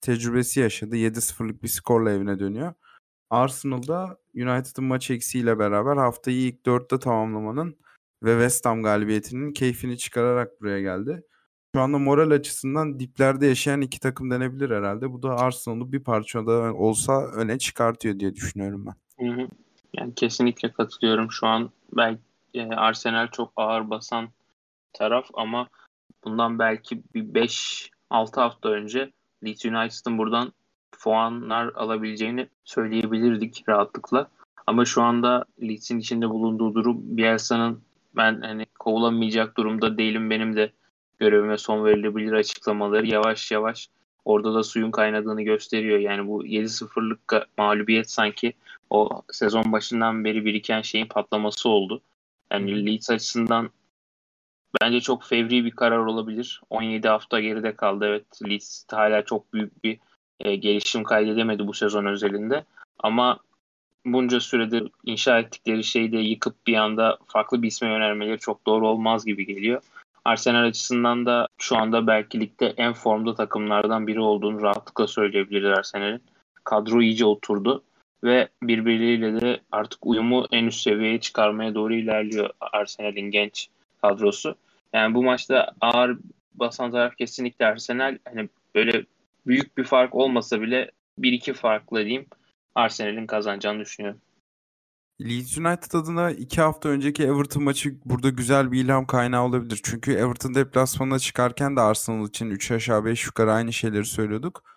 tecrübesi 0.00 0.60
yaşadı. 0.60 0.96
7-0'lık 0.96 1.62
bir 1.62 1.68
skorla 1.68 2.10
evine 2.10 2.38
dönüyor. 2.38 2.74
Arsenal'da 3.30 4.18
United'ın 4.34 4.84
maç 4.84 5.10
eksiğiyle 5.10 5.58
beraber 5.58 5.96
haftayı 5.96 6.36
ilk 6.36 6.66
dörtte 6.66 6.98
tamamlamanın 6.98 7.76
ve 8.22 8.30
West 8.30 8.66
Ham 8.66 8.82
galibiyetinin 8.82 9.52
keyfini 9.52 9.98
çıkararak 9.98 10.60
buraya 10.60 10.80
geldi. 10.80 11.22
Şu 11.74 11.80
anda 11.80 11.98
moral 11.98 12.30
açısından 12.30 13.00
diplerde 13.00 13.46
yaşayan 13.46 13.80
iki 13.80 14.00
takım 14.00 14.30
denebilir 14.30 14.70
herhalde. 14.70 15.12
Bu 15.12 15.22
da 15.22 15.36
Arsenal'ı 15.36 15.92
bir 15.92 16.04
parça 16.04 16.46
da 16.46 16.74
olsa 16.74 17.26
öne 17.26 17.58
çıkartıyor 17.58 18.18
diye 18.18 18.34
düşünüyorum 18.34 18.86
ben. 18.86 19.26
Hı 19.26 19.42
hı. 19.42 19.48
Yani 19.94 20.14
kesinlikle 20.14 20.72
katılıyorum. 20.72 21.32
Şu 21.32 21.46
an 21.46 21.70
belki 21.96 22.20
e, 22.54 22.68
Arsenal 22.68 23.28
çok 23.30 23.52
ağır 23.56 23.90
basan 23.90 24.28
taraf 24.92 25.26
ama 25.34 25.68
bundan 26.24 26.58
belki 26.58 27.02
bir 27.14 27.24
5-6 27.24 27.90
hafta 28.40 28.68
önce 28.68 29.10
Leeds 29.44 29.64
United'ın 29.64 30.18
buradan 30.18 30.52
puanlar 30.92 31.66
alabileceğini 31.74 32.48
söyleyebilirdik 32.64 33.68
rahatlıkla. 33.68 34.28
Ama 34.66 34.84
şu 34.84 35.02
anda 35.02 35.44
Leeds'in 35.62 35.98
içinde 35.98 36.30
bulunduğu 36.30 36.74
durum 36.74 37.16
Bielsa'nın 37.16 37.80
ben 38.16 38.40
hani 38.40 38.66
kovulamayacak 38.78 39.56
durumda 39.56 39.98
değilim 39.98 40.30
benim 40.30 40.56
de 40.56 40.72
görevime 41.18 41.58
son 41.58 41.84
verilebilir 41.84 42.32
açıklamaları 42.32 43.06
yavaş 43.06 43.50
yavaş 43.50 43.88
orada 44.24 44.54
da 44.54 44.62
suyun 44.62 44.90
kaynadığını 44.90 45.42
gösteriyor. 45.42 45.98
Yani 45.98 46.28
bu 46.28 46.46
7-0'lık 46.46 47.48
mağlubiyet 47.58 48.10
sanki 48.10 48.52
o 48.90 49.22
sezon 49.32 49.72
başından 49.72 50.24
beri 50.24 50.44
biriken 50.44 50.82
şeyin 50.82 51.06
patlaması 51.06 51.68
oldu. 51.68 52.00
Yani 52.50 52.86
Leeds 52.86 53.10
açısından 53.10 53.70
bence 54.80 55.00
çok 55.00 55.24
fevri 55.24 55.64
bir 55.64 55.70
karar 55.70 55.98
olabilir. 55.98 56.60
17 56.70 57.08
hafta 57.08 57.40
geride 57.40 57.76
kaldı. 57.76 58.06
Evet 58.08 58.24
Leeds 58.48 58.84
hala 58.90 59.24
çok 59.24 59.52
büyük 59.52 59.84
bir 59.84 59.98
e, 60.40 60.56
gelişim 60.56 61.04
kaydedemedi 61.04 61.66
bu 61.66 61.72
sezon 61.72 62.06
özelinde. 62.06 62.64
Ama 62.98 63.38
bunca 64.06 64.40
süredir 64.40 64.88
inşa 65.04 65.38
ettikleri 65.38 65.84
şeyi 65.84 66.12
de 66.12 66.18
yıkıp 66.18 66.66
bir 66.66 66.74
anda 66.74 67.18
farklı 67.26 67.62
bir 67.62 67.68
isme 67.68 67.88
yönelmeleri 67.88 68.38
çok 68.38 68.66
doğru 68.66 68.88
olmaz 68.88 69.24
gibi 69.24 69.46
geliyor. 69.46 69.82
Arsenal 70.24 70.64
açısından 70.64 71.26
da 71.26 71.48
şu 71.58 71.76
anda 71.76 72.06
belki 72.06 72.40
ligde 72.40 72.74
en 72.76 72.92
formda 72.92 73.34
takımlardan 73.34 74.06
biri 74.06 74.20
olduğunu 74.20 74.62
rahatlıkla 74.62 75.06
söyleyebiliriz 75.06 75.78
Arsenal'in. 75.78 76.22
Kadro 76.64 77.02
iyice 77.02 77.24
oturdu 77.24 77.82
ve 78.24 78.48
birbirleriyle 78.62 79.40
de 79.40 79.60
artık 79.72 80.06
uyumu 80.06 80.46
en 80.52 80.64
üst 80.64 80.80
seviyeye 80.80 81.20
çıkarmaya 81.20 81.74
doğru 81.74 81.94
ilerliyor 81.94 82.50
Arsenal'in 82.60 83.30
genç 83.30 83.68
kadrosu. 84.02 84.56
Yani 84.94 85.14
bu 85.14 85.22
maçta 85.22 85.74
ağır 85.80 86.18
basan 86.54 86.90
taraf 86.90 87.16
kesinlikle 87.16 87.66
Arsenal. 87.66 88.18
Hani 88.24 88.48
böyle 88.74 89.06
büyük 89.46 89.78
bir 89.78 89.84
fark 89.84 90.14
olmasa 90.14 90.60
bile 90.60 90.90
bir 91.18 91.32
iki 91.32 91.54
farklı 91.54 91.98
diyeyim 91.98 92.26
Arsenal'in 92.74 93.26
kazanacağını 93.26 93.80
düşünüyorum. 93.80 94.20
Leeds 95.20 95.58
United 95.58 95.92
adına 95.92 96.30
iki 96.30 96.60
hafta 96.60 96.88
önceki 96.88 97.22
Everton 97.22 97.62
maçı 97.62 97.96
burada 98.04 98.28
güzel 98.28 98.72
bir 98.72 98.84
ilham 98.84 99.06
kaynağı 99.06 99.44
olabilir. 99.44 99.80
Çünkü 99.84 100.12
Everton 100.12 100.54
deplasmanına 100.54 101.18
çıkarken 101.18 101.76
de 101.76 101.80
Arsenal 101.80 102.28
için 102.28 102.50
3 102.50 102.70
aşağı 102.70 103.04
5 103.04 103.26
yukarı 103.26 103.52
aynı 103.52 103.72
şeyleri 103.72 104.04
söylüyorduk. 104.04 104.73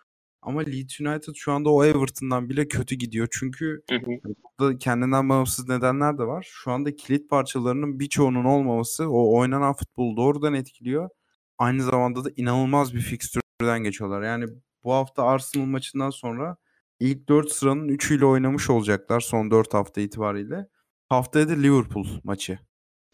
Ama 0.48 0.62
Leeds 0.62 1.02
United 1.02 1.34
şu 1.36 1.52
anda 1.52 1.70
o 1.70 1.84
Everton'dan 1.84 2.50
bile 2.50 2.68
kötü 2.68 2.96
gidiyor. 2.96 3.28
Çünkü 3.32 3.82
Hı 3.90 3.96
hı. 3.96 4.34
burada 4.60 4.78
kendinden 4.78 5.30
bağımsız 5.30 5.70
nedenler 5.70 6.18
de 6.18 6.24
var. 6.24 6.48
Şu 6.50 6.72
anda 6.72 6.96
kilit 6.96 7.30
parçalarının 7.30 8.00
birçoğunun 8.00 8.46
olmaması 8.46 9.10
o 9.10 9.38
oynanan 9.38 9.74
futbolu 9.74 10.18
doğrudan 10.18 10.54
etkiliyor. 10.54 11.10
Aynı 11.58 11.84
zamanda 11.84 12.26
da 12.26 12.30
inanılmaz 12.36 12.94
bir 12.94 13.00
fikstürden 13.00 13.84
geçiyorlar. 13.84 14.22
Yani 14.22 14.46
bu 14.84 14.94
hafta 14.94 15.24
Arsenal 15.24 15.66
maçından 15.66 16.10
sonra 16.10 16.58
ilk 17.00 17.30
4 17.30 17.52
sıranın 17.52 17.88
3'üyle 17.88 18.26
oynamış 18.26 18.70
olacaklar 18.70 19.20
son 19.20 19.52
4 19.52 19.74
hafta 19.74 20.02
itibariyle. 20.02 20.68
Haftaya 21.10 21.50
da 21.50 21.54
Liverpool 21.54 22.08
maçı. 22.24 22.60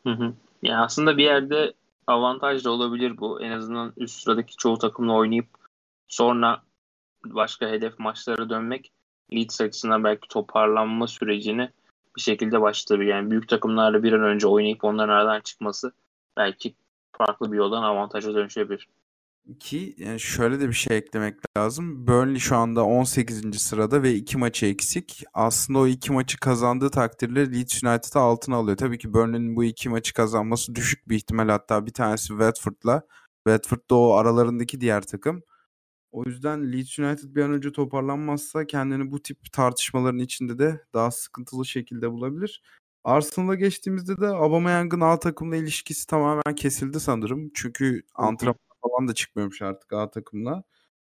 Hı 0.04 0.10
hı. 0.10 0.34
Yani 0.62 0.80
aslında 0.80 1.18
bir 1.18 1.24
yerde 1.24 1.74
avantaj 2.08 2.66
da 2.66 2.72
olabilir 2.72 3.18
bu. 3.18 3.42
En 3.42 3.52
azından 3.52 3.94
üst 3.98 4.22
sıradaki 4.22 4.56
çoğu 4.56 4.78
takımla 4.78 5.14
oynayıp 5.14 5.48
sonra 6.08 6.64
başka 7.26 7.70
hedef 7.70 8.00
maçlara 8.00 8.50
dönmek 8.50 8.92
Leeds 9.34 9.62
açısından 9.62 10.04
belki 10.04 10.28
toparlanma 10.28 11.08
sürecini 11.08 11.70
bir 12.16 12.22
şekilde 12.22 12.62
başlatabilir. 12.62 13.10
Yani 13.10 13.32
büyük 13.32 13.50
takımlarla 13.50 14.04
bir 14.04 14.14
an 14.14 14.24
önce 14.24 14.48
oynayıp 14.48 14.84
onların 14.84 15.14
aradan 15.14 15.42
çıkması 15.42 15.92
belki 16.38 16.76
farklı 17.18 17.52
bir 17.52 17.58
yoldan 17.58 17.84
avantaja 17.84 18.34
dönüşebilir. 18.34 18.88
Ki 19.60 19.96
yani 19.98 20.20
şöyle 20.20 20.60
de 20.60 20.68
bir 20.68 20.74
şey 20.74 20.98
eklemek 20.98 21.58
lazım. 21.58 22.08
Burnley 22.08 22.40
şu 22.40 22.56
anda 22.56 22.86
18. 22.86 23.62
sırada 23.62 24.04
ve 24.04 24.14
2 24.14 24.38
maçı 24.38 24.66
eksik. 24.66 25.24
Aslında 25.34 25.80
o 25.80 25.88
2 25.88 26.12
maçı 26.12 26.40
kazandığı 26.40 26.90
takdirde 26.90 27.40
Leeds 27.40 27.84
United'ı 27.84 28.20
altına 28.20 28.56
alıyor. 28.56 28.78
Tabii 28.78 28.98
ki 28.98 29.14
Burnley'nin 29.14 29.56
bu 29.56 29.64
2 29.64 29.90
maçı 29.90 30.14
kazanması 30.14 30.76
düşük 30.76 31.10
bir 31.10 31.16
ihtimal. 31.16 31.50
Hatta 31.50 31.86
bir 31.86 31.94
tanesi 31.94 32.28
Watford'la. 32.28 33.02
Watford 33.48 33.90
da 33.90 33.96
o 33.96 34.14
aralarındaki 34.14 34.82
diğer 34.82 35.02
takım. 35.02 35.44
O 36.14 36.24
yüzden 36.26 36.74
Leeds 36.74 37.00
United 37.00 37.36
bir 37.36 37.42
an 37.42 37.52
önce 37.52 37.72
toparlanmazsa 37.72 38.68
kendini 38.68 39.12
bu 39.12 39.22
tip 39.22 39.54
tartışmaların 39.54 40.20
içinde 40.20 40.60
de 40.60 40.82
daha 40.94 41.12
sıkıntılı 41.12 41.66
şekilde 41.66 42.12
bulabilir. 42.12 42.62
Arsenal'a 43.04 43.56
geçtiğimizde 43.56 44.18
de 44.18 44.28
Aubameyang'ın 44.28 45.02
A 45.02 45.20
takımla 45.20 45.56
ilişkisi 45.56 46.08
tamamen 46.08 46.56
kesildi 46.56 47.00
sanırım. 47.00 47.52
Çünkü 47.54 48.04
antrenman 48.16 48.56
falan 48.82 49.08
da 49.08 49.14
çıkmıyormuş 49.14 49.62
artık 49.62 49.94
A 49.94 50.12
takımla. 50.12 50.64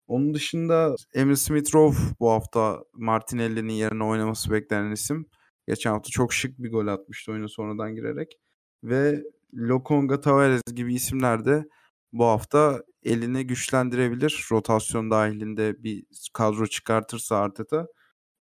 Onun 0.08 0.34
dışında 0.34 0.96
Emil 1.14 1.36
Smith-Rowe 1.36 1.98
bu 2.20 2.32
hafta 2.32 2.84
Martinelli'nin 2.94 3.74
yerine 3.74 4.04
oynaması 4.04 4.52
beklenen 4.52 4.92
isim. 4.92 5.26
Geçen 5.68 5.92
hafta 5.92 6.10
çok 6.10 6.34
şık 6.34 6.60
bir 6.60 6.72
gol 6.72 6.88
atmıştı 6.88 7.32
oyuna 7.32 7.48
sonradan 7.48 7.96
girerek. 7.96 8.40
Ve 8.84 9.24
Lokonga 9.54 10.22
Tavares 10.22 10.62
gibi 10.76 10.94
isimler 10.94 11.46
de 11.46 11.66
bu 12.14 12.26
hafta 12.26 12.84
elini 13.04 13.48
güçlendirebilir. 13.48 14.46
Rotasyon 14.52 15.12
dahilinde 15.12 15.84
bir 15.84 16.04
kadro 16.34 16.68
çıkartırsa 16.68 17.38
Arteta. 17.38 17.88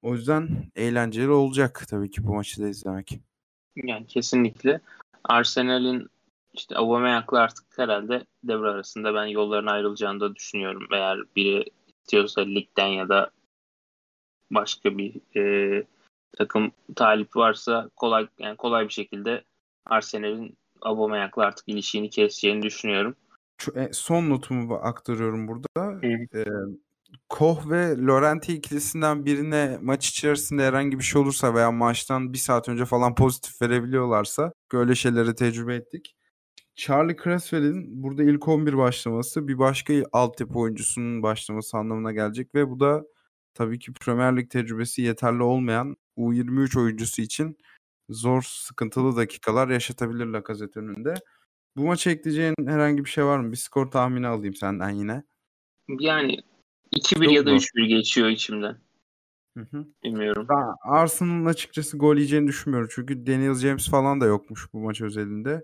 O 0.01 0.13
yüzden 0.13 0.49
eğlenceli 0.75 1.29
olacak 1.29 1.85
tabii 1.89 2.11
ki 2.11 2.27
bu 2.27 2.35
maçı 2.35 2.63
da 2.63 2.67
izlemek. 2.67 3.19
Yani 3.75 4.07
kesinlikle. 4.07 4.81
Arsenal'in 5.23 6.07
işte 6.53 6.75
Aubameyang'la 6.75 7.39
artık 7.39 7.65
herhalde 7.77 8.25
devre 8.43 8.69
arasında 8.69 9.13
ben 9.13 9.25
yolların 9.25 9.67
ayrılacağını 9.67 10.19
da 10.19 10.35
düşünüyorum. 10.35 10.87
Eğer 10.93 11.19
biri 11.35 11.65
istiyorsa 12.03 12.41
ligden 12.41 12.87
ya 12.87 13.09
da 13.09 13.31
başka 14.51 14.97
bir 14.97 15.37
e, 15.37 15.83
takım 16.37 16.71
talip 16.95 17.35
varsa 17.35 17.89
kolay 17.95 18.27
yani 18.39 18.57
kolay 18.57 18.87
bir 18.87 18.93
şekilde 18.93 19.43
Arsenal'in 19.85 20.57
Aubameyang'la 20.81 21.43
artık 21.43 21.67
ilişiğini 21.67 22.09
keseceğini 22.09 22.61
düşünüyorum. 22.61 23.15
E, 23.75 23.89
son 23.93 24.29
notumu 24.29 24.75
aktarıyorum 24.75 25.47
burada. 25.47 26.07
E, 26.07 26.45
Koh 27.29 27.69
ve 27.69 27.97
Lorente 27.97 28.53
ikilisinden 28.53 29.25
birine 29.25 29.77
maç 29.81 30.09
içerisinde 30.09 30.63
herhangi 30.63 30.99
bir 30.99 31.03
şey 31.03 31.21
olursa 31.21 31.55
veya 31.55 31.71
maçtan 31.71 32.33
bir 32.33 32.37
saat 32.37 32.69
önce 32.69 32.85
falan 32.85 33.15
pozitif 33.15 33.61
verebiliyorlarsa 33.61 34.53
böyle 34.73 34.95
şeyleri 34.95 35.35
tecrübe 35.35 35.75
ettik. 35.75 36.15
Charlie 36.75 37.15
Cresswell'in 37.23 38.03
burada 38.03 38.23
ilk 38.23 38.47
11 38.47 38.77
başlaması 38.77 39.47
bir 39.47 39.59
başka 39.59 39.93
altyapı 40.11 40.59
oyuncusunun 40.59 41.23
başlaması 41.23 41.77
anlamına 41.77 42.11
gelecek 42.11 42.55
ve 42.55 42.69
bu 42.69 42.79
da 42.79 43.03
tabii 43.53 43.79
ki 43.79 43.93
Premier 43.93 44.37
Lig 44.37 44.49
tecrübesi 44.49 45.01
yeterli 45.01 45.43
olmayan 45.43 45.95
U23 46.17 46.79
oyuncusu 46.79 47.21
için 47.21 47.57
zor, 48.09 48.41
sıkıntılı 48.41 49.17
dakikalar 49.17 49.67
yaşatabilir 49.69 50.25
Lacazette 50.25 50.79
önünde. 50.79 51.15
Bu 51.77 51.85
maça 51.85 52.11
ekleyeceğin 52.11 52.55
herhangi 52.65 53.05
bir 53.05 53.09
şey 53.09 53.25
var 53.25 53.39
mı? 53.39 53.51
Bir 53.51 53.57
skor 53.57 53.91
tahmini 53.91 54.27
alayım 54.27 54.55
senden 54.55 54.89
yine. 54.89 55.23
Yani 55.99 56.37
2-1 56.95 57.31
ya 57.31 57.45
da 57.45 57.51
3-1 57.51 57.85
geçiyor 57.85 58.27
içimden. 58.27 58.77
Hı 59.57 59.67
hı. 59.71 59.85
Bilmiyorum. 60.03 60.47
Ben 60.49 60.91
Arsenal'ın 60.91 61.45
açıkçası 61.45 61.97
gol 61.97 62.15
yiyeceğini 62.15 62.47
düşünmüyorum. 62.47 62.89
Çünkü 62.91 63.27
Daniel 63.27 63.53
James 63.53 63.89
falan 63.89 64.21
da 64.21 64.25
yokmuş 64.25 64.73
bu 64.73 64.79
maç 64.79 65.01
özelinde. 65.01 65.63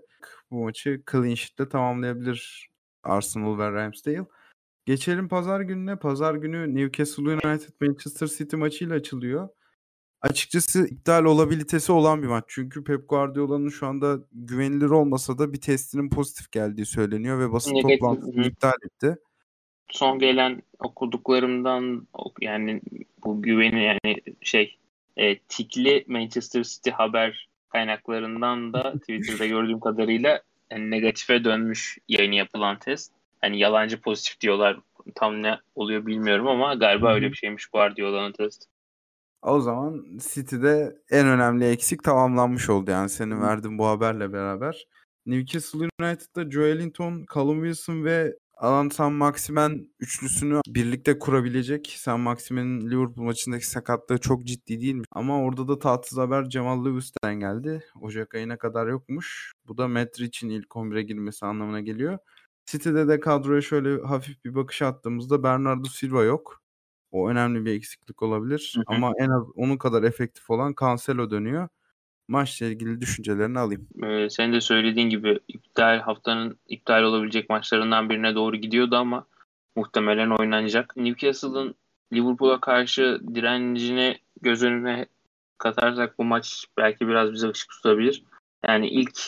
Bu 0.50 0.64
maçı 0.64 1.02
clean 1.10 1.34
sheet'le 1.34 1.70
tamamlayabilir 1.70 2.68
Arsenal 3.02 3.58
ve 3.58 3.72
Ramsdale. 3.72 4.26
Geçelim 4.86 5.28
pazar 5.28 5.60
gününe. 5.60 5.96
Pazar 5.96 6.34
günü 6.34 6.74
Newcastle 6.74 7.22
United 7.22 7.74
Manchester 7.80 8.26
City 8.26 8.56
maçıyla 8.56 8.96
açılıyor. 8.96 9.48
Açıkçası 10.24 10.86
iptal 10.86 11.24
olabilitesi 11.24 11.92
olan 11.92 12.22
bir 12.22 12.26
maç. 12.26 12.44
Çünkü 12.48 12.84
Pep 12.84 13.08
Guardiola'nın 13.08 13.68
şu 13.68 13.86
anda 13.86 14.18
güvenilir 14.32 14.90
olmasa 14.90 15.38
da 15.38 15.52
bir 15.52 15.60
testinin 15.60 16.10
pozitif 16.10 16.52
geldiği 16.52 16.86
söyleniyor 16.86 17.38
ve 17.38 17.52
basın 17.52 17.74
Negatif, 17.74 18.00
toplantısını 18.00 18.46
iptal 18.46 18.72
etti. 18.84 19.16
Son 19.90 20.18
gelen 20.18 20.62
okuduklarımdan 20.78 22.08
ok- 22.12 22.42
yani 22.42 22.80
bu 23.24 23.42
güveni 23.42 23.84
yani 23.84 24.16
şey 24.40 24.78
e, 25.16 25.38
tikli 25.38 26.04
Manchester 26.08 26.62
City 26.62 26.90
haber 26.90 27.48
kaynaklarından 27.68 28.72
da 28.72 28.92
Twitter'da 28.98 29.46
gördüğüm 29.46 29.80
kadarıyla 29.80 30.42
yani 30.70 30.90
negatife 30.90 31.44
dönmüş 31.44 31.98
yayını 32.08 32.34
yapılan 32.34 32.78
test. 32.78 33.12
Hani 33.40 33.58
yalancı 33.58 34.00
pozitif 34.00 34.40
diyorlar. 34.40 34.80
Tam 35.14 35.42
ne 35.42 35.58
oluyor 35.74 36.06
bilmiyorum 36.06 36.48
ama 36.48 36.74
galiba 36.74 37.14
öyle 37.14 37.30
bir 37.30 37.36
şeymiş 37.36 37.66
Guardiola'nın 37.66 38.32
test. 38.32 38.73
O 39.44 39.60
zaman 39.60 40.04
City'de 40.32 40.96
en 41.10 41.26
önemli 41.26 41.64
eksik 41.64 42.02
tamamlanmış 42.04 42.70
oldu 42.70 42.90
yani 42.90 43.08
senin 43.08 43.40
verdiğin 43.40 43.78
bu 43.78 43.86
haberle 43.86 44.32
beraber. 44.32 44.86
Newcastle 45.26 45.88
United'da 46.00 46.50
Joelinton, 46.50 47.26
Callum 47.34 47.64
Wilson 47.64 48.04
ve 48.04 48.36
Alan 48.56 48.88
San 48.88 49.12
Maximen 49.12 49.88
üçlüsünü 50.00 50.60
birlikte 50.68 51.18
kurabilecek. 51.18 51.94
San 51.98 52.20
Maximen'in 52.20 52.90
Liverpool 52.90 53.24
maçındaki 53.24 53.66
sakatlığı 53.66 54.18
çok 54.18 54.44
ciddi 54.44 54.80
değilmiş. 54.80 55.08
Ama 55.12 55.42
orada 55.42 55.68
da 55.68 55.78
tatsız 55.78 56.18
haber 56.18 56.48
Cemal 56.48 56.84
Lewis'ten 56.84 57.40
geldi. 57.40 57.82
Ocak 58.00 58.34
ayına 58.34 58.58
kadar 58.58 58.86
yokmuş. 58.86 59.52
Bu 59.68 59.78
da 59.78 59.88
Medrich'in 59.88 60.48
ilk 60.50 60.76
11'e 60.76 61.02
girmesi 61.02 61.46
anlamına 61.46 61.80
geliyor. 61.80 62.18
City'de 62.66 63.08
de 63.08 63.20
kadroya 63.20 63.60
şöyle 63.62 64.02
hafif 64.02 64.44
bir 64.44 64.54
bakış 64.54 64.82
attığımızda 64.82 65.42
Bernardo 65.42 65.88
Silva 65.88 66.24
yok. 66.24 66.63
O 67.14 67.28
önemli 67.28 67.64
bir 67.64 67.72
eksiklik 67.72 68.22
olabilir. 68.22 68.74
Hı 68.76 68.80
hı. 68.80 68.84
Ama 68.96 69.12
en 69.18 69.30
az 69.30 69.42
onun 69.54 69.76
kadar 69.76 70.02
efektif 70.02 70.50
olan 70.50 70.74
Cancelo 70.80 71.30
dönüyor. 71.30 71.68
Maçla 72.28 72.66
ilgili 72.66 73.00
düşüncelerini 73.00 73.58
alayım. 73.58 73.88
Ee, 74.04 74.30
senin 74.30 74.52
de 74.52 74.60
söylediğin 74.60 75.08
gibi 75.08 75.40
iptal 75.48 76.00
haftanın 76.00 76.58
iptal 76.66 77.02
olabilecek 77.02 77.50
maçlarından 77.50 78.10
birine 78.10 78.34
doğru 78.34 78.56
gidiyordu 78.56 78.96
ama 78.96 79.26
muhtemelen 79.76 80.30
oynanacak. 80.30 80.96
Newcastle'ın 80.96 81.74
Liverpool'a 82.12 82.60
karşı 82.60 83.20
direncini 83.34 84.18
göz 84.40 84.62
önüne 84.62 85.06
katarsak 85.58 86.18
bu 86.18 86.24
maç 86.24 86.66
belki 86.76 87.08
biraz 87.08 87.32
bize 87.32 87.48
ışık 87.48 87.70
tutabilir. 87.70 88.24
Yani 88.66 88.88
ilk 88.88 89.18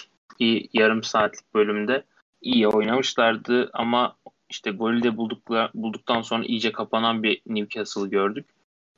yarım 0.73 1.03
saatlik 1.03 1.55
bölümde 1.55 2.05
iyi 2.41 2.69
oynamışlardı 2.69 3.71
ama 3.73 4.17
işte 4.51 4.71
golü 4.71 5.03
de 5.03 5.17
bulduklar, 5.17 5.71
bulduktan 5.75 6.23
sonra 6.23 6.45
iyice 6.45 6.73
kapanan 6.73 7.23
bir 7.23 7.43
Newcastle 7.47 8.09
gördük. 8.09 8.47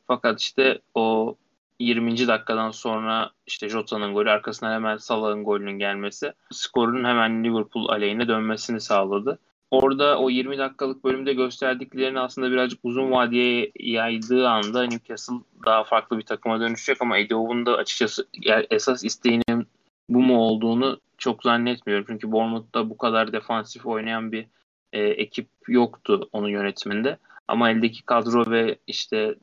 Fakat 0.06 0.40
işte 0.40 0.78
o 0.94 1.36
20. 1.78 2.28
dakikadan 2.28 2.70
sonra 2.70 3.30
işte 3.46 3.68
Jota'nın 3.68 4.14
golü 4.14 4.30
arkasından 4.30 4.72
hemen 4.72 4.96
Salah'ın 4.96 5.44
golünün 5.44 5.78
gelmesi 5.78 6.32
skorun 6.52 7.04
hemen 7.04 7.44
Liverpool 7.44 7.88
aleyhine 7.88 8.28
dönmesini 8.28 8.80
sağladı. 8.80 9.38
Orada 9.70 10.18
o 10.18 10.30
20 10.30 10.58
dakikalık 10.58 11.04
bölümde 11.04 11.32
gösterdiklerini 11.34 12.20
aslında 12.20 12.50
birazcık 12.50 12.80
uzun 12.82 13.10
vadeye 13.10 13.72
yaydığı 13.78 14.48
anda 14.48 14.82
Newcastle 14.82 15.34
daha 15.66 15.84
farklı 15.84 16.18
bir 16.18 16.22
takıma 16.22 16.60
dönüşecek 16.60 17.02
ama 17.02 17.18
Eddie 17.18 17.66
da 17.66 17.76
açıkçası 17.76 18.28
esas 18.70 19.04
isteğinin 19.04 19.66
bu 20.08 20.22
mu 20.22 20.38
olduğunu 20.38 21.00
çok 21.18 21.42
zannetmiyorum. 21.42 22.04
Çünkü 22.08 22.32
Bournemouth'ta 22.32 22.90
bu 22.90 22.98
kadar 22.98 23.32
defansif 23.32 23.86
oynayan 23.86 24.32
bir 24.32 24.46
e, 24.92 25.00
ekip 25.02 25.48
yoktu 25.68 26.28
onun 26.32 26.48
yönetiminde. 26.48 27.18
Ama 27.48 27.70
eldeki 27.70 28.02
kadro 28.02 28.50
ve 28.50 28.78
işte 28.86 29.34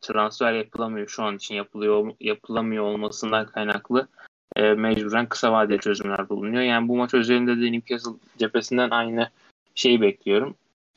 transfer 0.00 0.52
yapılamıyor 0.52 1.08
şu 1.08 1.22
an 1.22 1.36
için 1.36 1.54
yapılıyor 1.54 2.12
yapılamıyor 2.20 2.84
olmasından 2.84 3.46
kaynaklı 3.46 4.08
e, 4.56 4.62
mecburen 4.74 5.28
kısa 5.28 5.52
vadeli 5.52 5.80
çözümler 5.80 6.28
bulunuyor. 6.28 6.62
Yani 6.62 6.88
bu 6.88 6.96
maç 6.96 7.14
özelinde 7.14 7.56
de 7.60 7.72
Newcastle 7.72 8.12
cephesinden 8.38 8.90
aynı 8.90 9.30
şeyi 9.74 10.00
bekliyorum. 10.00 10.56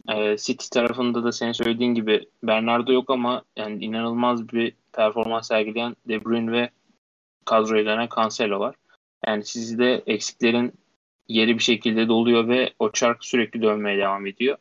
E, 0.09 0.37
City 0.37 0.65
tarafında 0.71 1.23
da 1.23 1.31
senin 1.31 1.51
söylediğin 1.51 1.93
gibi 1.93 2.29
Bernardo 2.43 2.93
yok 2.93 3.09
ama 3.09 3.43
yani 3.55 3.85
inanılmaz 3.85 4.49
bir 4.49 4.73
performans 4.93 5.47
sergileyen 5.47 5.95
De 6.07 6.25
Bruyne 6.25 6.51
ve 6.51 6.69
kadroya 7.45 7.85
dönen 7.85 8.09
Cancelo 8.15 8.59
var. 8.59 8.75
Yani 9.25 9.43
sizde 9.43 10.03
eksiklerin 10.07 10.73
yeri 11.27 11.57
bir 11.57 11.63
şekilde 11.63 12.07
doluyor 12.07 12.47
ve 12.47 12.73
o 12.79 12.91
çark 12.91 13.25
sürekli 13.25 13.61
dönmeye 13.61 13.97
devam 13.97 14.25
ediyor. 14.27 14.57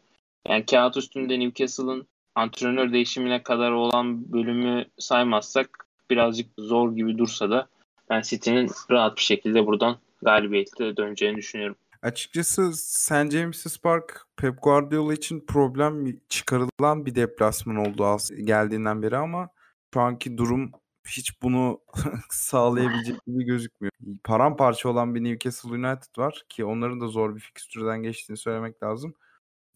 Yani 0.48 0.66
kağıt 0.66 0.96
üstünde 0.96 1.40
Newcastle'ın 1.40 2.06
antrenör 2.34 2.92
değişimine 2.92 3.42
kadar 3.42 3.70
olan 3.70 4.32
bölümü 4.32 4.84
saymazsak 4.98 5.86
birazcık 6.10 6.46
zor 6.58 6.96
gibi 6.96 7.18
dursa 7.18 7.50
da 7.50 7.68
ben 8.10 8.20
City'nin 8.20 8.70
rahat 8.90 9.16
bir 9.16 9.22
şekilde 9.22 9.66
buradan 9.66 9.98
galibiyetle 10.22 10.96
döneceğini 10.96 11.36
düşünüyorum. 11.36 11.76
Açıkçası 12.02 12.72
St. 12.72 13.30
James's 13.30 13.78
Park 13.78 14.26
Pep 14.36 14.62
Guardiola 14.62 15.14
için 15.14 15.44
problem 15.46 16.20
çıkarılan 16.28 17.06
bir 17.06 17.14
deplasman 17.14 17.76
oldu 17.76 18.16
geldiğinden 18.44 19.02
beri 19.02 19.16
ama 19.16 19.48
şu 19.94 20.00
anki 20.00 20.38
durum 20.38 20.72
hiç 21.06 21.42
bunu 21.42 21.80
sağlayabilecek 22.30 23.26
gibi 23.26 23.44
gözükmüyor. 23.44 23.92
Paramparça 24.24 24.88
olan 24.88 25.14
bir 25.14 25.24
Newcastle 25.24 25.70
United 25.70 26.18
var 26.18 26.42
ki 26.48 26.64
onların 26.64 27.00
da 27.00 27.08
zor 27.08 27.34
bir 27.34 27.40
fikstürden 27.40 28.02
geçtiğini 28.02 28.36
söylemek 28.36 28.82
lazım. 28.82 29.14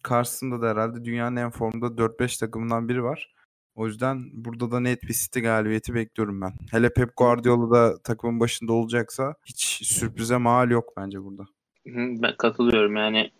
Karşısında 0.03 0.63
da 0.63 0.71
herhalde 0.71 1.05
dünyanın 1.05 1.37
en 1.37 1.51
formda 1.51 1.87
4-5 1.87 2.41
takımından 2.41 2.89
biri 2.89 3.03
var. 3.03 3.35
O 3.75 3.87
yüzden 3.87 4.31
burada 4.33 4.71
da 4.71 4.81
net 4.81 5.03
bir 5.03 5.15
City 5.15 5.41
galibiyeti 5.41 5.95
bekliyorum 5.95 6.41
ben. 6.41 6.53
Hele 6.71 6.93
Pep 6.93 7.17
Guardiola 7.17 7.71
da 7.71 8.03
takımın 8.03 8.41
başında 8.41 8.73
olacaksa 8.73 9.35
hiç 9.45 9.87
sürprize 9.87 10.37
mal 10.37 10.71
yok 10.71 10.93
bence 10.97 11.25
burada. 11.25 11.47
Ben 11.87 12.37
katılıyorum 12.39 12.97
yani 12.97 13.31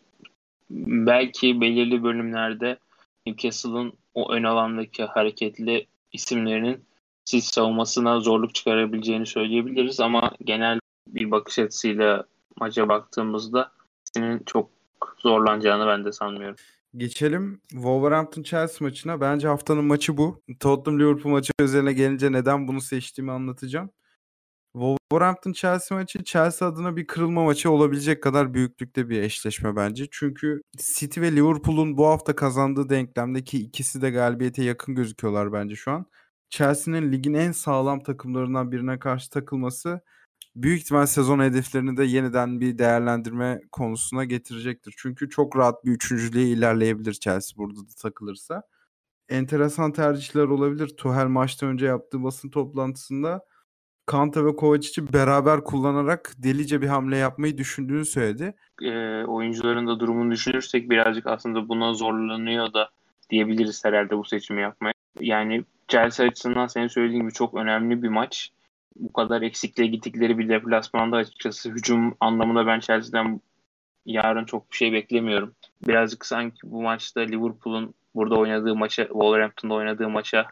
belki 1.07 1.61
belirli 1.61 2.03
bölümlerde 2.03 2.79
Newcastle'ın 3.27 3.93
o 4.15 4.33
ön 4.33 4.43
alandaki 4.43 5.05
hareketli 5.05 5.87
isimlerinin 6.13 6.85
siz 7.25 7.45
savunmasına 7.45 8.21
zorluk 8.21 8.55
çıkarabileceğini 8.55 9.27
söyleyebiliriz 9.27 10.01
ama 10.01 10.33
genel 10.45 10.81
bir 11.07 11.31
bakış 11.31 11.59
açısıyla 11.59 12.25
maça 12.57 12.89
baktığımızda 12.89 13.73
senin 14.15 14.43
çok 14.47 14.71
zorlanacağını 15.19 15.87
ben 15.87 16.05
de 16.05 16.13
sanmıyorum. 16.13 16.57
Geçelim 16.97 17.61
Wolverhampton 17.69 18.43
Chelsea 18.43 18.87
maçına. 18.87 19.21
Bence 19.21 19.49
haftanın 19.49 19.85
maçı 19.85 20.17
bu. 20.17 20.43
Tottenham 20.61 21.01
Liverpool 21.01 21.33
maçı 21.33 21.53
üzerine 21.61 21.93
gelince 21.93 22.33
neden 22.33 22.69
bunu 22.69 22.81
seçtiğimi 22.81 23.33
anlatacağım. 23.33 23.91
Wolverhampton 24.73 25.53
Chelsea 25.53 25.99
maçı 25.99 26.25
Chelsea 26.25 26.69
adına 26.69 26.97
bir 26.97 27.07
kırılma 27.07 27.45
maçı 27.45 27.71
olabilecek 27.71 28.23
kadar 28.23 28.55
büyüklükte 28.55 29.09
bir 29.09 29.23
eşleşme 29.23 29.77
bence. 29.77 30.07
Çünkü 30.11 30.63
City 30.79 31.21
ve 31.21 31.33
Liverpool'un 31.33 31.97
bu 31.97 32.07
hafta 32.07 32.37
kazandığı 32.37 32.89
denklemdeki 32.89 33.59
ikisi 33.59 34.03
de 34.03 34.11
galibiyete 34.11 34.65
yakın 34.65 34.95
gözüküyorlar 34.95 35.53
bence 35.53 35.77
şu 35.77 35.91
an. 35.91 36.07
Chelsea'nin 36.51 37.13
ligin 37.13 37.35
en 37.35 37.53
sağlam 37.53 38.01
takımlarından 38.01 38.73
birine 38.73 38.99
karşı 38.99 39.31
takılması 39.31 40.01
büyük 40.57 40.81
ihtimal 40.81 41.07
sezon 41.07 41.41
hedeflerini 41.41 41.97
de 41.97 42.05
yeniden 42.05 42.61
bir 42.61 42.79
değerlendirme 42.79 43.61
konusuna 43.73 44.25
getirecektir. 44.25 44.95
Çünkü 44.99 45.31
çok 45.31 45.57
rahat 45.57 45.85
bir 45.85 45.91
üçüncülüğe 45.91 46.49
ilerleyebilir 46.49 47.13
Chelsea 47.13 47.57
burada 47.57 47.81
da 47.81 47.95
takılırsa. 48.03 48.63
Enteresan 49.29 49.93
tercihler 49.93 50.43
olabilir. 50.43 50.89
Tuchel 50.89 51.27
maçtan 51.27 51.69
önce 51.69 51.87
yaptığı 51.87 52.23
basın 52.23 52.51
toplantısında 52.51 53.45
Kanta 54.07 54.45
ve 54.45 54.57
Kovacic'i 54.57 55.13
beraber 55.13 55.65
kullanarak 55.65 56.33
delice 56.39 56.83
bir 56.83 56.87
hamle 56.87 57.17
yapmayı 57.17 57.59
düşündüğünü 57.59 58.05
söyledi. 58.05 58.55
E, 58.83 59.25
oyuncuların 59.25 59.87
da 59.87 60.01
durumunu 60.01 60.31
düşünürsek 60.31 60.91
birazcık 60.91 61.27
aslında 61.27 61.69
buna 61.69 61.95
zorlanıyor 61.95 62.73
da 62.73 62.91
diyebiliriz 63.31 63.85
herhalde 63.85 64.19
bu 64.19 64.25
seçimi 64.25 64.61
yapmaya. 64.61 64.93
Yani 65.21 65.65
Chelsea 65.91 66.27
açısından 66.27 66.67
senin 66.67 66.89
söylediğin 66.89 67.23
gibi 67.23 67.33
çok 67.33 67.55
önemli 67.55 68.03
bir 68.03 68.09
maç. 68.09 68.51
Bu 68.97 69.13
kadar 69.13 69.43
eksikliğe 69.43 69.89
gittikleri 69.89 70.39
bir 70.39 70.49
deplasmanda 70.49 71.17
açıkçası 71.17 71.71
hücum 71.71 72.17
anlamında 72.21 72.67
ben 72.67 72.81
Chelsea'den 72.81 73.41
yarın 74.07 74.45
çok 74.45 74.73
bir 74.73 74.77
şey 74.77 74.93
beklemiyorum. 74.93 75.55
Birazcık 75.89 76.27
sanki 76.27 76.59
bu 76.63 76.83
maçta 76.83 77.21
Liverpool'un 77.21 77.95
burada 78.15 78.37
oynadığı 78.37 78.77
maça, 78.77 79.03
Wolverhampton'da 79.05 79.75
oynadığı 79.75 80.09
maça 80.09 80.47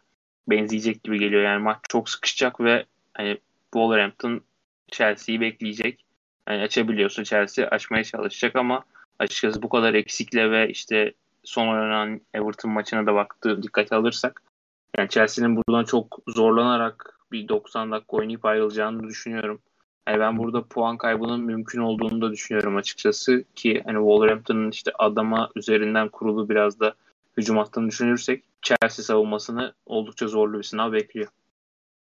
benzeyecek 0.49 1.05
gibi 1.05 1.19
geliyor. 1.19 1.43
Yani 1.43 1.63
maç 1.63 1.79
çok 1.89 2.11
sıkışacak 2.11 2.61
ve 2.61 2.85
hani 3.15 3.39
Wolverhampton 3.73 4.41
Chelsea'yi 4.91 5.41
bekleyecek. 5.41 6.05
Yani 6.49 6.63
açabiliyorsa 6.63 7.25
Chelsea 7.25 7.69
açmaya 7.69 8.05
çalışacak 8.05 8.57
ama 8.57 8.85
açıkçası 9.19 9.63
bu 9.63 9.69
kadar 9.69 9.95
eksikle 9.95 10.51
ve 10.51 10.69
işte 10.69 11.13
son 11.45 11.69
oynanan 11.69 12.21
Everton 12.35 12.71
maçına 12.71 13.07
da 13.07 13.15
baktı 13.15 13.63
dikkat 13.63 13.93
alırsak 13.93 14.43
yani 14.97 15.09
Chelsea'nin 15.09 15.57
buradan 15.57 15.85
çok 15.85 16.19
zorlanarak 16.29 17.19
bir 17.33 17.49
90 17.49 17.93
dakika 17.93 18.17
oynayıp 18.17 18.45
ayrılacağını 18.45 19.09
düşünüyorum. 19.09 19.61
Yani 20.09 20.21
ben 20.21 20.39
burada 20.39 20.63
puan 20.63 20.97
kaybının 20.97 21.41
mümkün 21.41 21.81
olduğunu 21.81 22.21
da 22.21 22.33
düşünüyorum 22.33 22.77
açıkçası 22.77 23.45
ki 23.55 23.83
hani 23.85 23.97
Wolverhampton'ın 23.97 24.71
işte 24.71 24.93
adama 24.99 25.51
üzerinden 25.57 26.09
kurulu 26.09 26.49
biraz 26.49 26.81
da 26.81 26.95
hücum 27.37 27.57
hattını 27.57 27.89
düşünürsek 27.89 28.45
Chelsea 28.63 29.05
savunmasını 29.05 29.73
oldukça 29.87 30.29
zorlu 30.29 30.59
bir 30.59 30.63
sınav 30.63 30.93
bekliyor. 30.93 31.29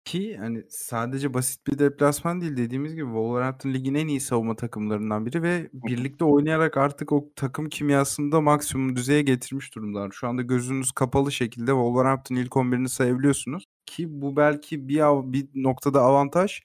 Ki 0.07 0.37
hani 0.37 0.65
sadece 0.69 1.35
basit 1.35 1.67
bir 1.67 1.79
deplasman 1.79 2.41
değil 2.41 2.57
dediğimiz 2.57 2.95
gibi 2.95 3.05
Wolverhampton 3.05 3.73
ligin 3.73 3.95
en 3.95 4.09
iyi 4.09 4.21
savunma 4.21 4.57
takımlarından 4.57 5.27
biri 5.27 5.43
ve 5.43 5.71
birlikte 5.73 6.25
oynayarak 6.25 6.77
artık 6.77 7.13
o 7.13 7.31
takım 7.37 7.69
kimyasını 7.69 8.33
da 8.33 8.41
maksimum 8.41 8.97
düzeye 8.97 9.23
getirmiş 9.23 9.75
durumdalar. 9.75 10.11
Şu 10.11 10.29
anda 10.29 10.43
gözünüz 10.43 10.93
kapalı 10.93 11.33
şekilde 11.33 11.71
Wolverhampton 11.71 12.37
ilk 12.37 12.53
11'ini 12.53 12.89
sayabiliyorsunuz. 12.89 13.65
Ki 13.87 14.07
bu 14.23 14.37
belki 14.37 14.89
bir, 14.89 15.03
bir 15.33 15.49
noktada 15.55 16.01
avantaj 16.01 16.61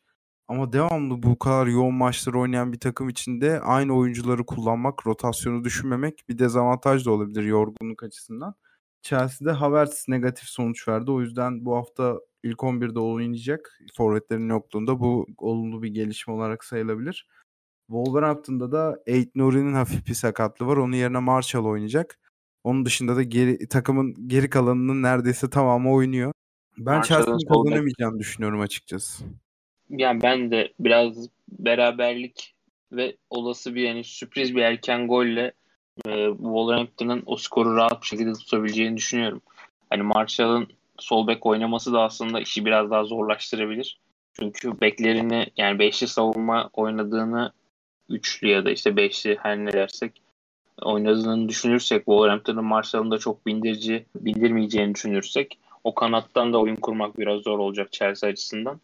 ama 0.47 0.73
devamlı 0.73 1.23
bu 1.23 1.39
kadar 1.39 1.67
yoğun 1.67 1.95
maçlar 1.95 2.33
oynayan 2.33 2.73
bir 2.73 2.79
takım 2.79 3.09
içinde 3.09 3.59
aynı 3.61 3.97
oyuncuları 3.97 4.45
kullanmak, 4.45 5.07
rotasyonu 5.07 5.63
düşünmemek 5.63 6.23
bir 6.29 6.39
dezavantaj 6.39 7.05
da 7.05 7.11
olabilir 7.11 7.43
yorgunluk 7.43 8.03
açısından. 8.03 8.55
Chelsea'de 9.01 9.51
Havertz 9.51 10.05
negatif 10.07 10.49
sonuç 10.49 10.87
verdi. 10.87 11.11
O 11.11 11.21
yüzden 11.21 11.65
bu 11.65 11.75
hafta 11.75 12.19
ilk 12.43 12.59
11'de 12.59 12.99
oynayacak. 12.99 13.79
Forvetlerin 13.97 14.49
yokluğunda 14.49 14.99
bu 14.99 15.27
olumlu 15.37 15.83
bir 15.83 15.89
gelişme 15.89 16.33
olarak 16.33 16.63
sayılabilir. 16.63 17.27
Wolverhampton'da 17.87 18.71
da 18.71 18.99
Ait 19.07 19.35
Nuri'nin 19.35 19.73
hafif 19.73 20.07
bir 20.07 20.13
sakatlığı 20.13 20.67
var. 20.67 20.77
Onun 20.77 20.95
yerine 20.95 21.19
Marshall 21.19 21.65
oynayacak. 21.65 22.19
Onun 22.63 22.85
dışında 22.85 23.15
da 23.15 23.23
geri, 23.23 23.67
takımın 23.67 24.27
geri 24.27 24.49
kalanının 24.49 25.03
neredeyse 25.03 25.49
tamamı 25.49 25.93
oynuyor. 25.93 26.33
Ben 26.77 27.01
Chelsea'nin 27.01 27.47
kazanamayacağını 27.47 28.19
düşünüyorum 28.19 28.61
açıkçası. 28.61 29.23
Yani 29.89 30.21
ben 30.23 30.51
de 30.51 30.73
biraz 30.79 31.29
beraberlik 31.49 32.55
ve 32.91 33.17
olası 33.29 33.75
bir 33.75 33.81
yani 33.81 34.03
sürpriz 34.03 34.55
bir 34.55 34.61
erken 34.61 35.07
golle 35.07 35.53
e, 36.05 36.27
Wolverhampton'ın 36.27 37.23
o 37.25 37.37
skoru 37.37 37.75
rahat 37.75 38.01
bir 38.01 38.07
şekilde 38.07 38.33
tutabileceğini 38.33 38.97
düşünüyorum. 38.97 39.41
Hani 39.89 40.03
Marshall'ın 40.03 40.67
sol 41.01 41.27
bek 41.27 41.45
oynaması 41.45 41.93
da 41.93 42.01
aslında 42.01 42.39
işi 42.39 42.65
biraz 42.65 42.91
daha 42.91 43.03
zorlaştırabilir. 43.03 43.99
Çünkü 44.33 44.81
beklerini 44.81 45.47
yani 45.57 45.79
beşli 45.79 46.07
savunma 46.07 46.69
oynadığını 46.73 47.51
üçlü 48.09 48.47
ya 48.47 48.65
da 48.65 48.71
işte 48.71 48.95
beşli 48.95 49.37
her 49.41 49.57
ne 49.57 49.73
dersek 49.73 50.21
oynadığını 50.81 51.49
düşünürsek 51.49 51.97
Wolverhampton'ın 51.97 52.65
Marshall'ın 52.65 53.11
da 53.11 53.17
çok 53.17 53.45
bindirici 53.45 54.05
bindirmeyeceğini 54.15 54.95
düşünürsek 54.95 55.59
o 55.83 55.95
kanattan 55.95 56.53
da 56.53 56.59
oyun 56.59 56.75
kurmak 56.75 57.19
biraz 57.19 57.41
zor 57.41 57.59
olacak 57.59 57.91
Chelsea 57.91 58.29
açısından. 58.29 58.81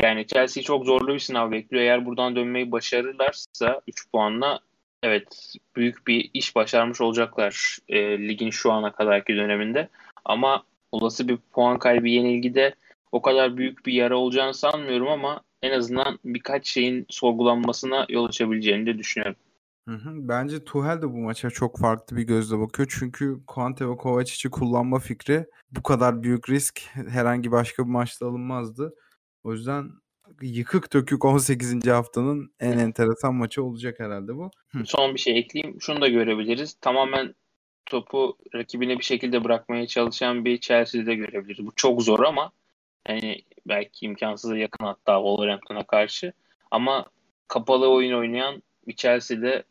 Yani 0.00 0.26
Chelsea 0.26 0.62
çok 0.62 0.84
zorlu 0.86 1.14
bir 1.14 1.18
sınav 1.18 1.50
bekliyor. 1.50 1.82
Eğer 1.82 2.06
buradan 2.06 2.36
dönmeyi 2.36 2.72
başarırlarsa 2.72 3.80
3 3.88 4.10
puanla 4.10 4.60
evet 5.02 5.54
büyük 5.76 6.06
bir 6.06 6.30
iş 6.34 6.56
başarmış 6.56 7.00
olacaklar 7.00 7.78
e, 7.88 8.28
ligin 8.28 8.50
şu 8.50 8.72
ana 8.72 8.92
kadarki 8.92 9.36
döneminde. 9.36 9.88
Ama 10.24 10.62
olası 10.92 11.28
bir 11.28 11.36
puan 11.52 11.78
kaybı 11.78 12.08
yenilgide 12.08 12.74
o 13.12 13.22
kadar 13.22 13.56
büyük 13.56 13.86
bir 13.86 13.92
yara 13.92 14.16
olacağını 14.16 14.54
sanmıyorum 14.54 15.08
ama 15.08 15.40
en 15.62 15.70
azından 15.70 16.18
birkaç 16.24 16.68
şeyin 16.68 17.06
sorgulanmasına 17.08 18.06
yol 18.08 18.24
açabileceğini 18.24 18.86
de 18.86 18.98
düşünüyorum. 18.98 19.36
Hı 19.88 19.94
hı. 19.94 20.10
Bence 20.14 20.64
Tuhel 20.64 21.02
de 21.02 21.12
bu 21.12 21.16
maça 21.16 21.50
çok 21.50 21.78
farklı 21.78 22.16
bir 22.16 22.22
gözle 22.22 22.58
bakıyor. 22.58 22.94
Çünkü 22.98 23.40
Conte 23.54 23.88
ve 23.88 23.96
Kovacic'i 23.96 24.50
kullanma 24.50 24.98
fikri 24.98 25.46
bu 25.70 25.82
kadar 25.82 26.22
büyük 26.22 26.50
risk 26.50 26.80
herhangi 26.92 27.52
başka 27.52 27.84
bir 27.84 27.90
maçta 27.90 28.26
alınmazdı. 28.26 28.94
O 29.44 29.52
yüzden 29.52 29.90
yıkık 30.42 30.92
dökük 30.92 31.24
18. 31.24 31.86
haftanın 31.86 32.52
en 32.60 32.78
enteresan 32.78 33.34
maçı 33.34 33.64
olacak 33.64 34.00
herhalde 34.00 34.36
bu. 34.36 34.50
Hı. 34.68 34.78
Son 34.84 35.14
bir 35.14 35.20
şey 35.20 35.38
ekleyeyim. 35.38 35.80
Şunu 35.80 36.00
da 36.00 36.08
görebiliriz. 36.08 36.74
Tamamen 36.80 37.34
topu 37.88 38.36
rakibine 38.54 38.98
bir 38.98 39.04
şekilde 39.04 39.44
bırakmaya 39.44 39.86
çalışan 39.86 40.44
bir 40.44 40.60
Chelsea'de 40.60 41.14
görebiliriz. 41.14 41.66
Bu 41.66 41.72
çok 41.76 42.02
zor 42.02 42.20
ama 42.20 42.52
yani 43.08 43.42
belki 43.68 44.06
imkansıza 44.06 44.56
yakın 44.56 44.84
hatta 44.84 45.16
Wolverhampton'a 45.16 45.86
karşı. 45.86 46.32
Ama 46.70 47.06
kapalı 47.48 47.90
oyun 47.90 48.18
oynayan 48.18 48.62
bir 48.86 48.96
Chelsea'de 48.96 49.64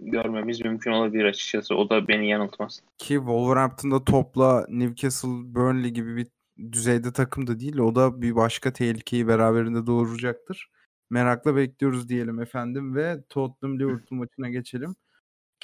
görmemiz 0.00 0.60
mümkün 0.60 0.90
olabilir 0.90 1.24
açıkçası. 1.24 1.74
O 1.74 1.90
da 1.90 2.08
beni 2.08 2.28
yanıltmaz. 2.28 2.82
Ki 2.98 3.14
Wolverhampton'da 3.14 4.04
topla 4.04 4.66
Newcastle, 4.68 5.28
Burnley 5.28 5.90
gibi 5.90 6.16
bir 6.16 6.26
düzeyde 6.72 7.12
takım 7.12 7.46
da 7.46 7.60
değil. 7.60 7.78
O 7.78 7.94
da 7.94 8.22
bir 8.22 8.36
başka 8.36 8.72
tehlikeyi 8.72 9.28
beraberinde 9.28 9.86
doğuracaktır. 9.86 10.68
Merakla 11.10 11.56
bekliyoruz 11.56 12.08
diyelim 12.08 12.40
efendim 12.40 12.94
ve 12.96 13.22
Tottenham 13.28 13.78
Liverpool 13.78 14.18
maçına 14.18 14.48
geçelim. 14.50 14.94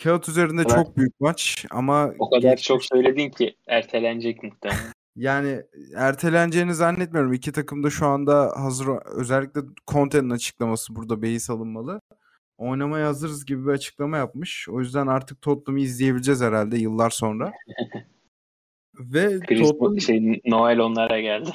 Kağıt 0.03 0.29
üzerinde 0.29 0.61
Evet. 0.63 0.71
çok 0.71 0.97
büyük 0.97 1.21
maç 1.21 1.67
ama 1.71 2.11
O 2.19 2.31
kadar 2.31 2.51
geçmiş- 2.51 2.63
çok 2.69 2.85
söyledin 2.85 3.31
ki 3.31 3.57
ertelenecek 3.67 4.43
muhtemelen. 4.43 4.81
Yani 5.17 5.63
erteleneceğini 5.97 6.75
zannetmiyorum. 6.75 7.33
İki 7.33 7.53
takım 7.53 7.83
da 7.83 7.91
şu 7.91 8.07
anda 8.07 8.53
hazır. 8.57 8.87
Özellikle 9.05 9.61
Conte'nin 9.87 10.31
açıklaması 10.31 10.97
burada 10.97 11.23
beis 11.23 11.51
alınmalı. 11.51 12.01
Oynamaya 12.59 13.07
hazırız 13.07 13.45
gibi 13.45 13.67
bir 13.67 13.71
açıklama 13.71 14.17
yapmış. 14.17 14.69
O 14.69 14.81
yüzden 14.81 15.07
artık 15.07 15.43
Tottenham'ı 15.43 15.81
izleyebileceğiz 15.81 16.41
herhalde 16.43 16.77
yıllar 16.79 17.11
sonra. 17.11 17.53
Ve 18.99 19.41
Chris 19.41 19.69
Tottenham 19.69 20.01
şey, 20.01 20.41
Noel 20.47 20.79
onlara 20.79 21.21
geldi. 21.21 21.51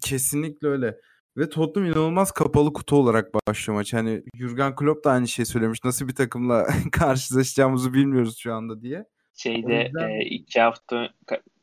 kesinlikle 0.00 0.68
öyle. 0.68 0.96
Ve 1.36 1.48
Tottenham 1.48 1.90
inanılmaz 1.90 2.32
kapalı 2.32 2.72
kutu 2.72 2.96
olarak 2.96 3.34
başlıyor 3.34 3.78
maç. 3.78 3.92
Hani 3.94 4.22
Jurgen 4.38 4.74
Klopp 4.74 5.04
da 5.04 5.10
aynı 5.10 5.28
şeyi 5.28 5.46
söylemiş. 5.46 5.84
Nasıl 5.84 6.08
bir 6.08 6.14
takımla 6.14 6.66
karşılaşacağımızı 6.92 7.92
bilmiyoruz 7.94 8.38
şu 8.38 8.54
anda 8.54 8.82
diye. 8.82 9.04
Şeyde 9.34 9.74
yüzden- 9.74 10.10
e, 10.10 10.24
iki 10.24 10.60
hafta 10.60 11.08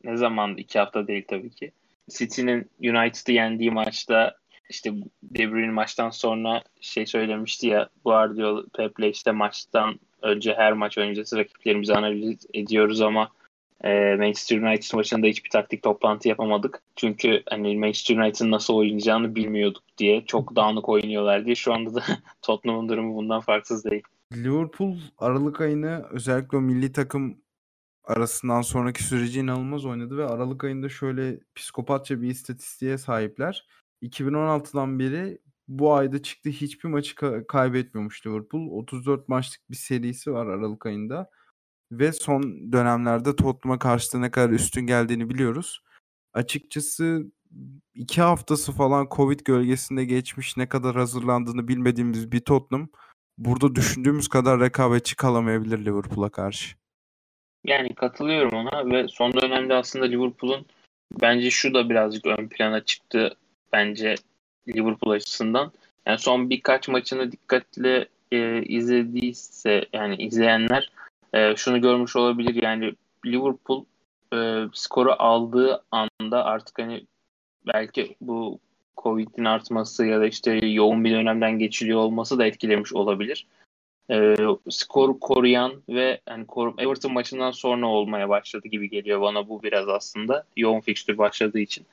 ne 0.04 0.16
zaman 0.16 0.56
iki 0.56 0.78
hafta 0.78 1.06
değil 1.06 1.24
tabii 1.28 1.50
ki. 1.50 1.72
City'nin 2.10 2.70
United'ı 2.80 3.32
yendiği 3.32 3.70
maçta 3.70 4.36
işte 4.70 4.92
De 5.22 5.52
Bruyne 5.52 5.70
maçtan 5.72 6.10
sonra 6.10 6.62
şey 6.80 7.06
söylemişti 7.06 7.66
ya 7.66 7.88
Guardiola 8.04 8.64
Pep'le 8.76 9.10
işte 9.10 9.32
maçtan 9.32 10.00
önce 10.22 10.54
her 10.54 10.72
maç 10.72 10.98
öncesi 10.98 11.36
rakiplerimizi 11.36 11.94
analiz 11.94 12.46
ediyoruz 12.54 13.00
ama 13.00 13.28
e, 13.84 14.16
Manchester 14.16 14.62
United 14.62 14.96
maçında 14.96 15.26
hiçbir 15.26 15.50
taktik 15.50 15.82
toplantı 15.82 16.28
yapamadık. 16.28 16.82
Çünkü 16.96 17.42
hani 17.50 17.76
Manchester 17.76 18.16
United'ın 18.16 18.50
nasıl 18.50 18.74
oynayacağını 18.74 19.34
bilmiyorduk 19.34 19.82
diye. 19.98 20.24
Çok 20.26 20.56
dağınık 20.56 20.88
oynuyorlar 20.88 21.44
diye. 21.46 21.54
Şu 21.54 21.72
anda 21.74 21.94
da 21.94 22.02
Tottenham'ın 22.42 22.88
durumu 22.88 23.16
bundan 23.16 23.40
farksız 23.40 23.84
değil. 23.84 24.02
Liverpool 24.32 24.96
Aralık 25.18 25.60
ayını 25.60 26.06
özellikle 26.10 26.58
o 26.58 26.60
milli 26.60 26.92
takım 26.92 27.36
arasından 28.04 28.62
sonraki 28.62 29.04
süreci 29.04 29.40
inanılmaz 29.40 29.84
oynadı 29.84 30.16
ve 30.16 30.26
Aralık 30.26 30.64
ayında 30.64 30.88
şöyle 30.88 31.40
psikopatça 31.54 32.22
bir 32.22 32.28
istatistiğe 32.28 32.98
sahipler. 32.98 33.66
2016'dan 34.02 34.98
beri 34.98 35.38
bu 35.68 35.94
ayda 35.94 36.22
çıktı 36.22 36.50
hiçbir 36.50 36.88
maçı 36.88 37.14
ka- 37.14 37.46
kaybetmiyormuş 37.46 38.26
Liverpool. 38.26 38.68
34 38.70 39.28
maçlık 39.28 39.70
bir 39.70 39.76
serisi 39.76 40.32
var 40.32 40.46
Aralık 40.46 40.86
ayında. 40.86 41.30
Ve 41.98 42.12
son 42.12 42.72
dönemlerde 42.72 43.36
Tottenham'a 43.36 43.78
karşı 43.78 44.22
ne 44.22 44.30
kadar 44.30 44.50
üstün 44.50 44.86
geldiğini 44.86 45.30
biliyoruz. 45.30 45.82
Açıkçası 46.32 47.24
iki 47.94 48.22
haftası 48.22 48.72
falan 48.72 49.08
Covid 49.10 49.40
gölgesinde 49.40 50.04
geçmiş 50.04 50.56
ne 50.56 50.68
kadar 50.68 50.96
hazırlandığını 50.96 51.68
bilmediğimiz 51.68 52.32
bir 52.32 52.40
Tottenham 52.40 52.88
burada 53.38 53.74
düşündüğümüz 53.74 54.28
kadar 54.28 54.60
rekabetçi 54.60 55.16
kalamayabilir 55.16 55.78
Liverpool'a 55.78 56.28
karşı. 56.28 56.76
Yani 57.64 57.94
katılıyorum 57.94 58.54
ona 58.54 58.90
ve 58.92 59.08
son 59.08 59.32
dönemde 59.32 59.74
aslında 59.74 60.04
Liverpool'un 60.04 60.66
bence 61.20 61.50
şu 61.50 61.74
da 61.74 61.90
birazcık 61.90 62.26
ön 62.26 62.48
plana 62.48 62.84
çıktı 62.84 63.36
bence 63.72 64.14
Liverpool 64.68 65.12
açısından. 65.12 65.72
Yani 66.06 66.18
son 66.18 66.50
birkaç 66.50 66.88
maçını 66.88 67.32
dikkatle 67.32 68.08
e, 68.32 68.62
izlediyse 68.62 69.84
yani 69.92 70.16
izleyenler 70.16 70.90
e, 71.34 71.56
şunu 71.56 71.80
görmüş 71.80 72.16
olabilir 72.16 72.62
yani 72.62 72.94
Liverpool 73.26 73.84
e, 74.34 74.64
skoru 74.72 75.12
aldığı 75.18 75.84
anda 75.90 76.44
artık 76.44 76.78
hani 76.78 77.06
belki 77.66 78.16
bu 78.20 78.58
Covid'in 78.96 79.44
artması 79.44 80.06
ya 80.06 80.20
da 80.20 80.26
işte 80.26 80.52
yoğun 80.52 81.04
bir 81.04 81.10
dönemden 81.10 81.58
geçiliyor 81.58 81.98
olması 81.98 82.38
da 82.38 82.46
etkilemiş 82.46 82.92
olabilir 82.92 83.46
e, 84.10 84.36
skoru 84.70 85.20
koruyan 85.20 85.82
ve 85.88 86.20
hani 86.26 86.46
koru, 86.46 86.74
Everton 86.78 87.12
maçından 87.12 87.50
sonra 87.50 87.86
olmaya 87.86 88.28
başladı 88.28 88.68
gibi 88.68 88.90
geliyor 88.90 89.20
bana 89.20 89.48
bu 89.48 89.62
biraz 89.62 89.88
aslında 89.88 90.44
yoğun 90.56 90.80
fikstür 90.80 91.18
başladığı 91.18 91.58
için. 91.58 91.86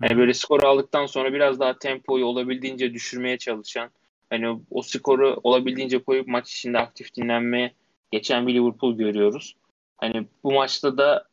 Hani 0.00 0.18
böyle 0.18 0.34
skor 0.34 0.62
aldıktan 0.62 1.06
sonra 1.06 1.32
biraz 1.32 1.60
daha 1.60 1.78
tempoyu 1.78 2.24
olabildiğince 2.24 2.94
düşürmeye 2.94 3.38
çalışan 3.38 3.90
hani 4.30 4.58
o 4.70 4.82
skoru 4.82 5.40
olabildiğince 5.42 5.98
koyup 5.98 6.28
maç 6.28 6.52
içinde 6.52 6.78
aktif 6.78 7.14
dinlenmeye 7.14 7.72
geçen 8.10 8.46
bir 8.46 8.54
Liverpool 8.54 8.96
görüyoruz. 8.96 9.56
Hani 9.96 10.28
bu 10.44 10.52
maçta 10.52 10.98
da 10.98 11.28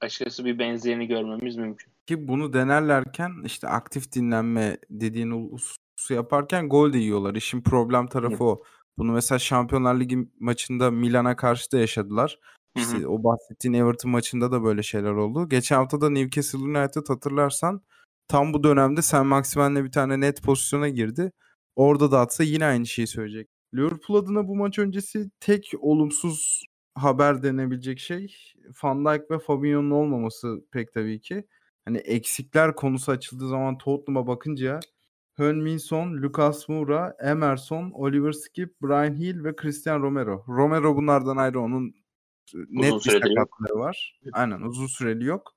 açıkçası 0.00 0.44
bir 0.44 0.58
benzerini 0.58 1.06
görmemiz 1.06 1.56
mümkün. 1.56 1.92
Ki 2.06 2.28
bunu 2.28 2.52
denerlerken 2.52 3.32
işte 3.44 3.68
aktif 3.68 4.12
dinlenme 4.12 4.76
dediğin 4.90 5.50
hususu 5.52 6.14
yaparken 6.14 6.68
gol 6.68 6.92
de 6.92 6.98
yiyorlar. 6.98 7.34
İşin 7.34 7.62
problem 7.62 8.06
tarafı 8.06 8.44
o. 8.44 8.62
Bunu 8.98 9.12
mesela 9.12 9.38
Şampiyonlar 9.38 10.00
Ligi 10.00 10.28
maçında 10.40 10.90
Milan'a 10.90 11.36
karşı 11.36 11.72
da 11.72 11.78
yaşadılar. 11.78 12.38
Hı 12.76 12.82
hı. 12.82 12.84
İşte 12.84 13.06
o 13.06 13.24
bahsettiğin 13.24 13.74
Everton 13.74 14.10
maçında 14.10 14.52
da 14.52 14.64
böyle 14.64 14.82
şeyler 14.82 15.10
oldu. 15.10 15.48
Geçen 15.48 15.76
hafta 15.76 16.00
da 16.00 16.10
Newcastle 16.10 16.58
United 16.58 17.08
hatırlarsan 17.08 17.82
tam 18.28 18.52
bu 18.52 18.64
dönemde 18.64 19.02
Sen 19.02 19.26
Maximen'le 19.26 19.84
bir 19.84 19.92
tane 19.92 20.20
net 20.20 20.42
pozisyona 20.42 20.88
girdi. 20.88 21.32
Orada 21.76 22.10
da 22.10 22.20
atsa 22.20 22.44
yine 22.44 22.64
aynı 22.64 22.86
şeyi 22.86 23.06
söyleyecek. 23.06 23.48
Liverpool 23.76 24.18
adına 24.18 24.48
bu 24.48 24.56
maç 24.56 24.78
öncesi 24.78 25.30
tek 25.40 25.72
olumsuz 25.80 26.62
haber 26.94 27.42
denebilecek 27.42 27.98
şey 27.98 28.36
Van 28.82 29.04
Dijk 29.04 29.30
ve 29.30 29.38
Fabinho'nun 29.38 29.90
olmaması 29.90 30.64
pek 30.72 30.92
tabii 30.92 31.20
ki. 31.20 31.46
Hani 31.84 31.98
eksikler 31.98 32.74
konusu 32.74 33.12
açıldığı 33.12 33.48
zaman 33.48 33.78
Tottenham'a 33.78 34.26
bakınca 34.26 34.80
Heung-min 35.36 35.78
Son, 35.78 36.22
Lucas 36.22 36.68
Moura, 36.68 37.16
Emerson, 37.22 37.90
Oliver 37.90 38.32
Skip, 38.32 38.80
Brian 38.82 39.14
Hill 39.14 39.44
ve 39.44 39.56
Christian 39.56 40.02
Romero. 40.02 40.44
Romero 40.48 40.96
bunlardan 40.96 41.36
ayrı 41.36 41.60
onun 41.60 41.94
net 42.68 42.94
bir 42.94 43.00
süredir 43.00 43.36
yok. 43.36 43.48
sakatlığı 43.58 43.78
var. 43.78 44.20
Aynen 44.32 44.60
uzun 44.60 44.86
süreli 44.86 45.24
yok. 45.24 45.54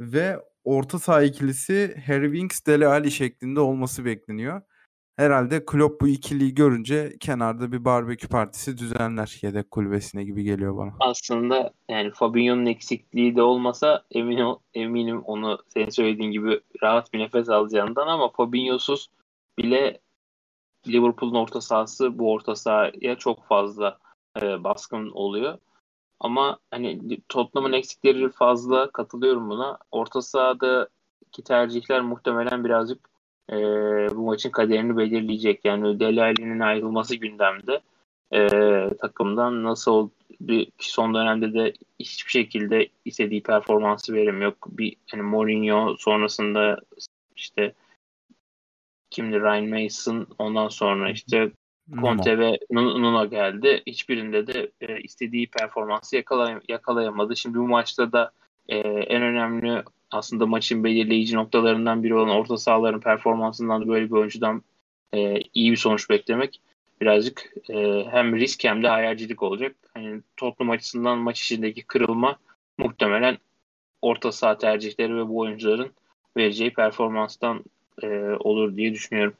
Ve 0.00 0.40
orta 0.64 0.98
saha 0.98 1.22
ikilisi 1.22 1.96
Harry 2.06 2.26
Winks, 2.26 2.66
Dele 2.66 2.86
Alli 2.86 3.10
şeklinde 3.10 3.60
olması 3.60 4.04
bekleniyor. 4.04 4.62
Herhalde 5.16 5.64
Klopp 5.64 6.00
bu 6.00 6.08
ikiliyi 6.08 6.54
görünce 6.54 7.16
kenarda 7.20 7.72
bir 7.72 7.84
barbekü 7.84 8.28
partisi 8.28 8.78
düzenler 8.78 9.38
yedek 9.42 9.70
kulübesine 9.70 10.24
gibi 10.24 10.44
geliyor 10.44 10.76
bana. 10.76 10.92
aslında 11.00 11.72
yani 11.88 12.10
Fabinho'nun 12.10 12.66
eksikliği 12.66 13.36
de 13.36 13.42
olmasa 13.42 14.04
emin 14.10 14.56
eminim 14.74 15.22
onu 15.22 15.58
senin 15.68 15.90
söylediğin 15.90 16.32
gibi 16.32 16.60
rahat 16.82 17.12
bir 17.12 17.18
nefes 17.18 17.48
alacağından 17.48 18.06
ama 18.06 18.28
Fabinho'suz 18.28 19.10
bile 19.58 20.00
Liverpool'un 20.88 21.34
orta 21.34 21.60
sahası 21.60 22.18
bu 22.18 22.32
orta 22.32 22.56
sahaya 22.56 23.16
çok 23.18 23.44
fazla 23.44 23.98
e, 24.42 24.64
baskın 24.64 25.10
oluyor. 25.10 25.58
Ama 26.20 26.58
hani 26.70 27.20
Tottenham'ın 27.28 27.72
eksikleri 27.72 28.30
fazla 28.30 28.90
katılıyorum 28.90 29.50
buna. 29.50 29.78
Orta 29.90 30.22
sahadaki 30.22 31.42
tercihler 31.44 32.00
muhtemelen 32.00 32.64
birazcık 32.64 33.11
e, 33.50 33.56
bu 34.16 34.22
maçın 34.22 34.50
kaderini 34.50 34.96
belirleyecek. 34.96 35.64
Yani 35.64 36.00
Dele 36.00 36.22
Alli'nin 36.22 36.60
ayrılması 36.60 37.16
gündemde. 37.16 37.80
E, 38.32 38.48
takımdan 39.00 39.64
nasıl 39.64 40.10
bir 40.40 40.68
son 40.78 41.14
dönemde 41.14 41.54
de 41.54 41.72
hiçbir 42.00 42.30
şekilde 42.30 42.88
istediği 43.04 43.42
performansı 43.42 44.14
veremiyor. 44.14 44.52
Bir 44.66 44.96
hani 45.10 45.22
Mourinho 45.22 45.96
sonrasında 45.98 46.80
işte 47.36 47.74
kimdi 49.10 49.40
Ryan 49.40 49.82
Mason 49.82 50.26
ondan 50.38 50.68
sonra 50.68 51.10
işte 51.10 51.50
Conte 52.00 52.38
ve 52.38 52.58
Nun- 52.70 53.02
Nuno 53.02 53.30
geldi. 53.30 53.82
Hiçbirinde 53.86 54.46
de 54.46 54.70
e, 54.80 55.00
istediği 55.00 55.50
performansı 55.50 56.16
yakalay- 56.16 56.60
yakalayamadı. 56.68 57.36
Şimdi 57.36 57.58
bu 57.58 57.68
maçta 57.68 58.12
da 58.12 58.32
e, 58.68 58.78
en 58.78 59.22
önemli 59.22 59.82
aslında 60.12 60.46
maçın 60.46 60.84
belirleyici 60.84 61.36
noktalarından 61.36 62.02
biri 62.02 62.14
olan 62.14 62.28
orta 62.28 62.56
sahaların 62.56 63.00
performansından 63.00 63.82
da 63.82 63.88
böyle 63.88 64.06
bir 64.06 64.10
oyuncudan 64.10 64.62
e, 65.14 65.40
iyi 65.54 65.70
bir 65.72 65.76
sonuç 65.76 66.10
beklemek 66.10 66.60
birazcık 67.00 67.52
e, 67.70 68.04
hem 68.10 68.36
risk 68.36 68.64
hem 68.64 68.82
de 68.82 68.88
hayalcilik 68.88 69.42
olacak. 69.42 69.76
Hani 69.94 70.20
Tottenham 70.36 70.70
açısından 70.70 71.18
maç 71.18 71.40
içindeki 71.40 71.82
kırılma 71.82 72.38
muhtemelen 72.78 73.38
orta 74.02 74.32
saha 74.32 74.58
tercihleri 74.58 75.16
ve 75.16 75.28
bu 75.28 75.38
oyuncuların 75.38 75.90
vereceği 76.36 76.72
performanstan 76.72 77.64
e, 78.02 78.08
olur 78.40 78.76
diye 78.76 78.92
düşünüyorum. 78.92 79.34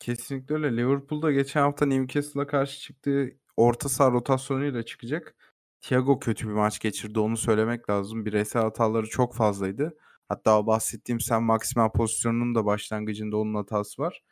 Kesinlikle 0.00 0.54
öyle. 0.54 0.76
Liverpool'da 0.76 1.32
geçen 1.32 1.60
hafta 1.60 1.86
Newcastle'a 1.86 2.46
karşı 2.46 2.80
çıktığı 2.80 3.30
orta 3.56 3.88
saha 3.88 4.10
rotasyonuyla 4.10 4.82
çıkacak. 4.82 5.34
Thiago 5.80 6.18
kötü 6.18 6.48
bir 6.48 6.52
maç 6.52 6.80
geçirdi 6.80 7.20
onu 7.20 7.36
söylemek 7.36 7.90
lazım. 7.90 8.24
Bireysel 8.26 8.62
hataları 8.62 9.06
çok 9.06 9.34
fazlaydı. 9.34 9.96
Hatta 10.28 10.58
o 10.58 10.66
bahsettiğim 10.66 11.20
Sen 11.20 11.42
Maximen 11.42 11.92
pozisyonunun 11.92 12.54
da 12.54 12.64
başlangıcında 12.64 13.36
onun 13.36 13.54
hatası 13.54 14.02
var. 14.02 14.22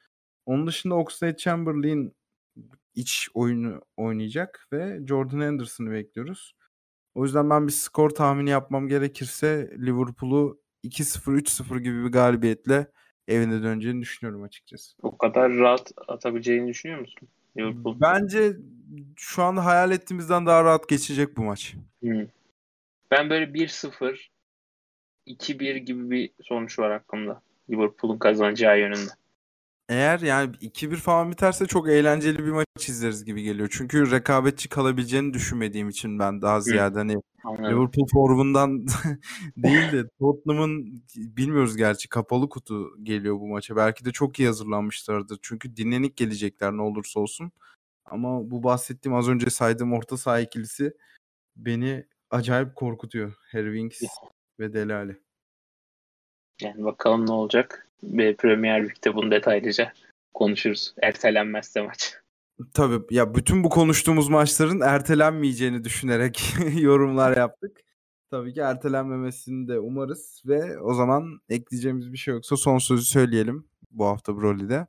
Onun 0.47 0.67
dışında 0.67 0.95
Oxlade 0.95 1.37
Chamberlain 1.37 2.17
iç 2.95 3.29
oyunu 3.35 3.81
oynayacak 3.97 4.69
ve 4.73 5.01
Jordan 5.07 5.41
Henderson'ı 5.41 5.91
bekliyoruz. 5.91 6.55
O 7.15 7.25
yüzden 7.25 7.51
ben 7.51 7.67
bir 7.67 7.73
skor 7.73 8.11
tahmini 8.11 8.51
yapmam 8.51 8.89
gerekirse 8.89 9.71
Liverpool'u 9.79 10.61
2-0 10.85 11.37
3-0 11.37 11.79
gibi 11.79 12.05
bir 12.05 12.13
galibiyetle 12.13 12.87
evine 13.29 13.63
döneceğini 13.63 14.03
düşünüyorum 14.03 14.43
açıkçası. 14.43 14.97
O 15.03 15.19
kadar 15.19 15.53
rahat 15.53 15.93
atabileceğini 16.09 16.69
düşünüyor 16.69 17.01
musun? 17.01 17.29
Liverpool. 17.59 17.97
Bence 18.01 18.57
şu 19.17 19.43
anda 19.43 19.65
hayal 19.65 19.91
ettiğimizden 19.91 20.47
daha 20.47 20.65
rahat 20.65 20.89
geçecek 20.89 21.37
bu 21.37 21.43
maç. 21.43 21.75
Hmm. 22.03 22.27
Ben 23.11 23.31
böyle 23.31 23.45
1-0 23.55 24.31
2-1 25.27 25.77
gibi 25.77 26.11
bir 26.11 26.31
sonuç 26.43 26.79
var 26.79 26.91
aklımda. 26.91 27.43
Liverpool'un 27.71 28.19
kazanacağı 28.19 28.79
yönünde. 28.79 29.11
Eğer 29.89 30.21
yani 30.21 30.57
2-1 30.57 30.97
falan 30.97 31.31
biterse 31.31 31.67
çok 31.67 31.89
eğlenceli 31.89 32.39
bir 32.39 32.51
maç 32.51 32.89
izleriz 32.89 33.25
gibi 33.25 33.43
geliyor. 33.43 33.69
Çünkü 33.73 34.11
rekabetçi 34.11 34.69
kalabileceğini 34.69 35.35
düşünmediğim 35.35 35.89
için 35.89 36.19
ben 36.19 36.43
daha 36.43 36.61
ziyade 36.61 36.99
hani 36.99 37.17
Anladım. 37.45 37.65
Liverpool 37.65 38.07
formundan 38.13 38.87
değil 39.57 39.93
de 39.93 40.09
Tottenham'ın 40.19 41.03
bilmiyoruz 41.17 41.77
gerçi 41.77 42.09
kapalı 42.09 42.49
kutu 42.49 43.05
geliyor 43.05 43.41
bu 43.41 43.49
maça. 43.49 43.77
Belki 43.77 44.05
de 44.05 44.13
çok 44.13 44.39
iyi 44.41 44.47
hazırlanmışlardır. 44.47 45.39
Çünkü 45.43 45.77
dinlenik 45.77 46.17
gelecekler 46.17 46.73
ne 46.73 46.83
olursa 46.83 47.21
olsun. 47.21 47.53
Ama 48.05 48.51
bu 48.51 48.63
bahsettiğim 48.63 49.17
az 49.17 49.29
önce 49.29 49.51
saydığım 49.51 49.93
orta 49.93 50.17
saha 50.17 50.41
ikilisi 50.41 50.97
beni 51.57 52.07
acayip 52.31 52.77
korkutuyor. 52.77 53.35
Harry 53.53 53.89
Winks 53.89 54.03
ve 54.61 54.73
Dele 54.73 54.95
Alli. 54.95 55.23
Yani 56.61 56.85
bakalım 56.85 57.27
ne 57.27 57.33
olacak. 57.33 57.88
Ve 58.03 58.37
Premier 58.37 58.85
Lig'de 58.85 59.15
bunu 59.15 59.31
detaylıca 59.31 59.93
konuşuruz. 60.35 60.95
Ertelenmezse 61.03 61.83
maç. 61.83 62.15
Tabii 62.75 63.15
ya 63.15 63.35
bütün 63.35 63.65
bu 63.65 63.69
konuştuğumuz 63.69 64.29
maçların 64.29 64.81
ertelenmeyeceğini 64.81 65.85
düşünerek 65.85 66.55
yorumlar 66.81 67.37
yaptık. 67.37 67.81
Tabii 68.31 68.55
ki 68.55 68.61
ertelenmemesini 68.61 69.69
de 69.69 69.79
umarız 69.79 70.43
ve 70.47 70.81
o 70.81 70.95
zaman 70.95 71.41
ekleyeceğimiz 71.49 72.13
bir 72.13 72.19
şey 72.19 72.35
yoksa 72.35 72.57
son 72.57 72.79
sözü 72.79 73.05
söyleyelim 73.05 73.69
bu 73.91 74.07
hafta 74.07 74.37
Broly'de. 74.37 74.87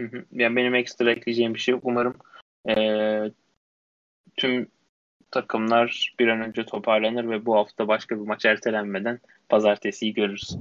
Hı 0.00 0.06
hı. 0.06 0.24
Yani 0.32 0.56
benim 0.56 0.74
ekstra 0.74 1.10
ekleyeceğim 1.10 1.54
bir 1.54 1.58
şey 1.58 1.72
yok. 1.72 1.80
Umarım 1.84 2.14
eee, 2.68 3.32
tüm 4.36 4.68
takımlar 5.30 6.14
bir 6.18 6.28
an 6.28 6.40
önce 6.40 6.66
toparlanır 6.66 7.28
ve 7.30 7.46
bu 7.46 7.54
hafta 7.54 7.88
başka 7.88 8.16
bir 8.16 8.26
maç 8.26 8.44
ertelenmeden 8.44 9.20
pazartesiyi 9.48 10.14
görürüz. 10.14 10.58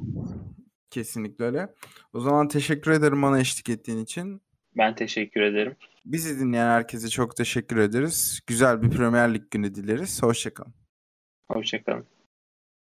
Kesinlikle 0.89 1.45
öyle. 1.45 1.74
O 2.13 2.19
zaman 2.19 2.48
teşekkür 2.48 2.91
ederim 2.91 3.21
bana 3.21 3.39
eşlik 3.39 3.69
ettiğin 3.69 4.04
için. 4.04 4.41
Ben 4.78 4.95
teşekkür 4.95 5.41
ederim. 5.41 5.76
Bizi 6.06 6.39
dinleyen 6.39 6.69
herkese 6.69 7.10
çok 7.10 7.36
teşekkür 7.36 7.78
ederiz. 7.78 8.39
Güzel 8.48 8.82
bir 8.82 8.89
Premier 8.89 9.34
Lig 9.34 9.52
günü 9.52 9.76
dileriz. 9.76 10.24
Hoşçakalın. 10.24 10.74
Hoşçakalın. 11.48 12.06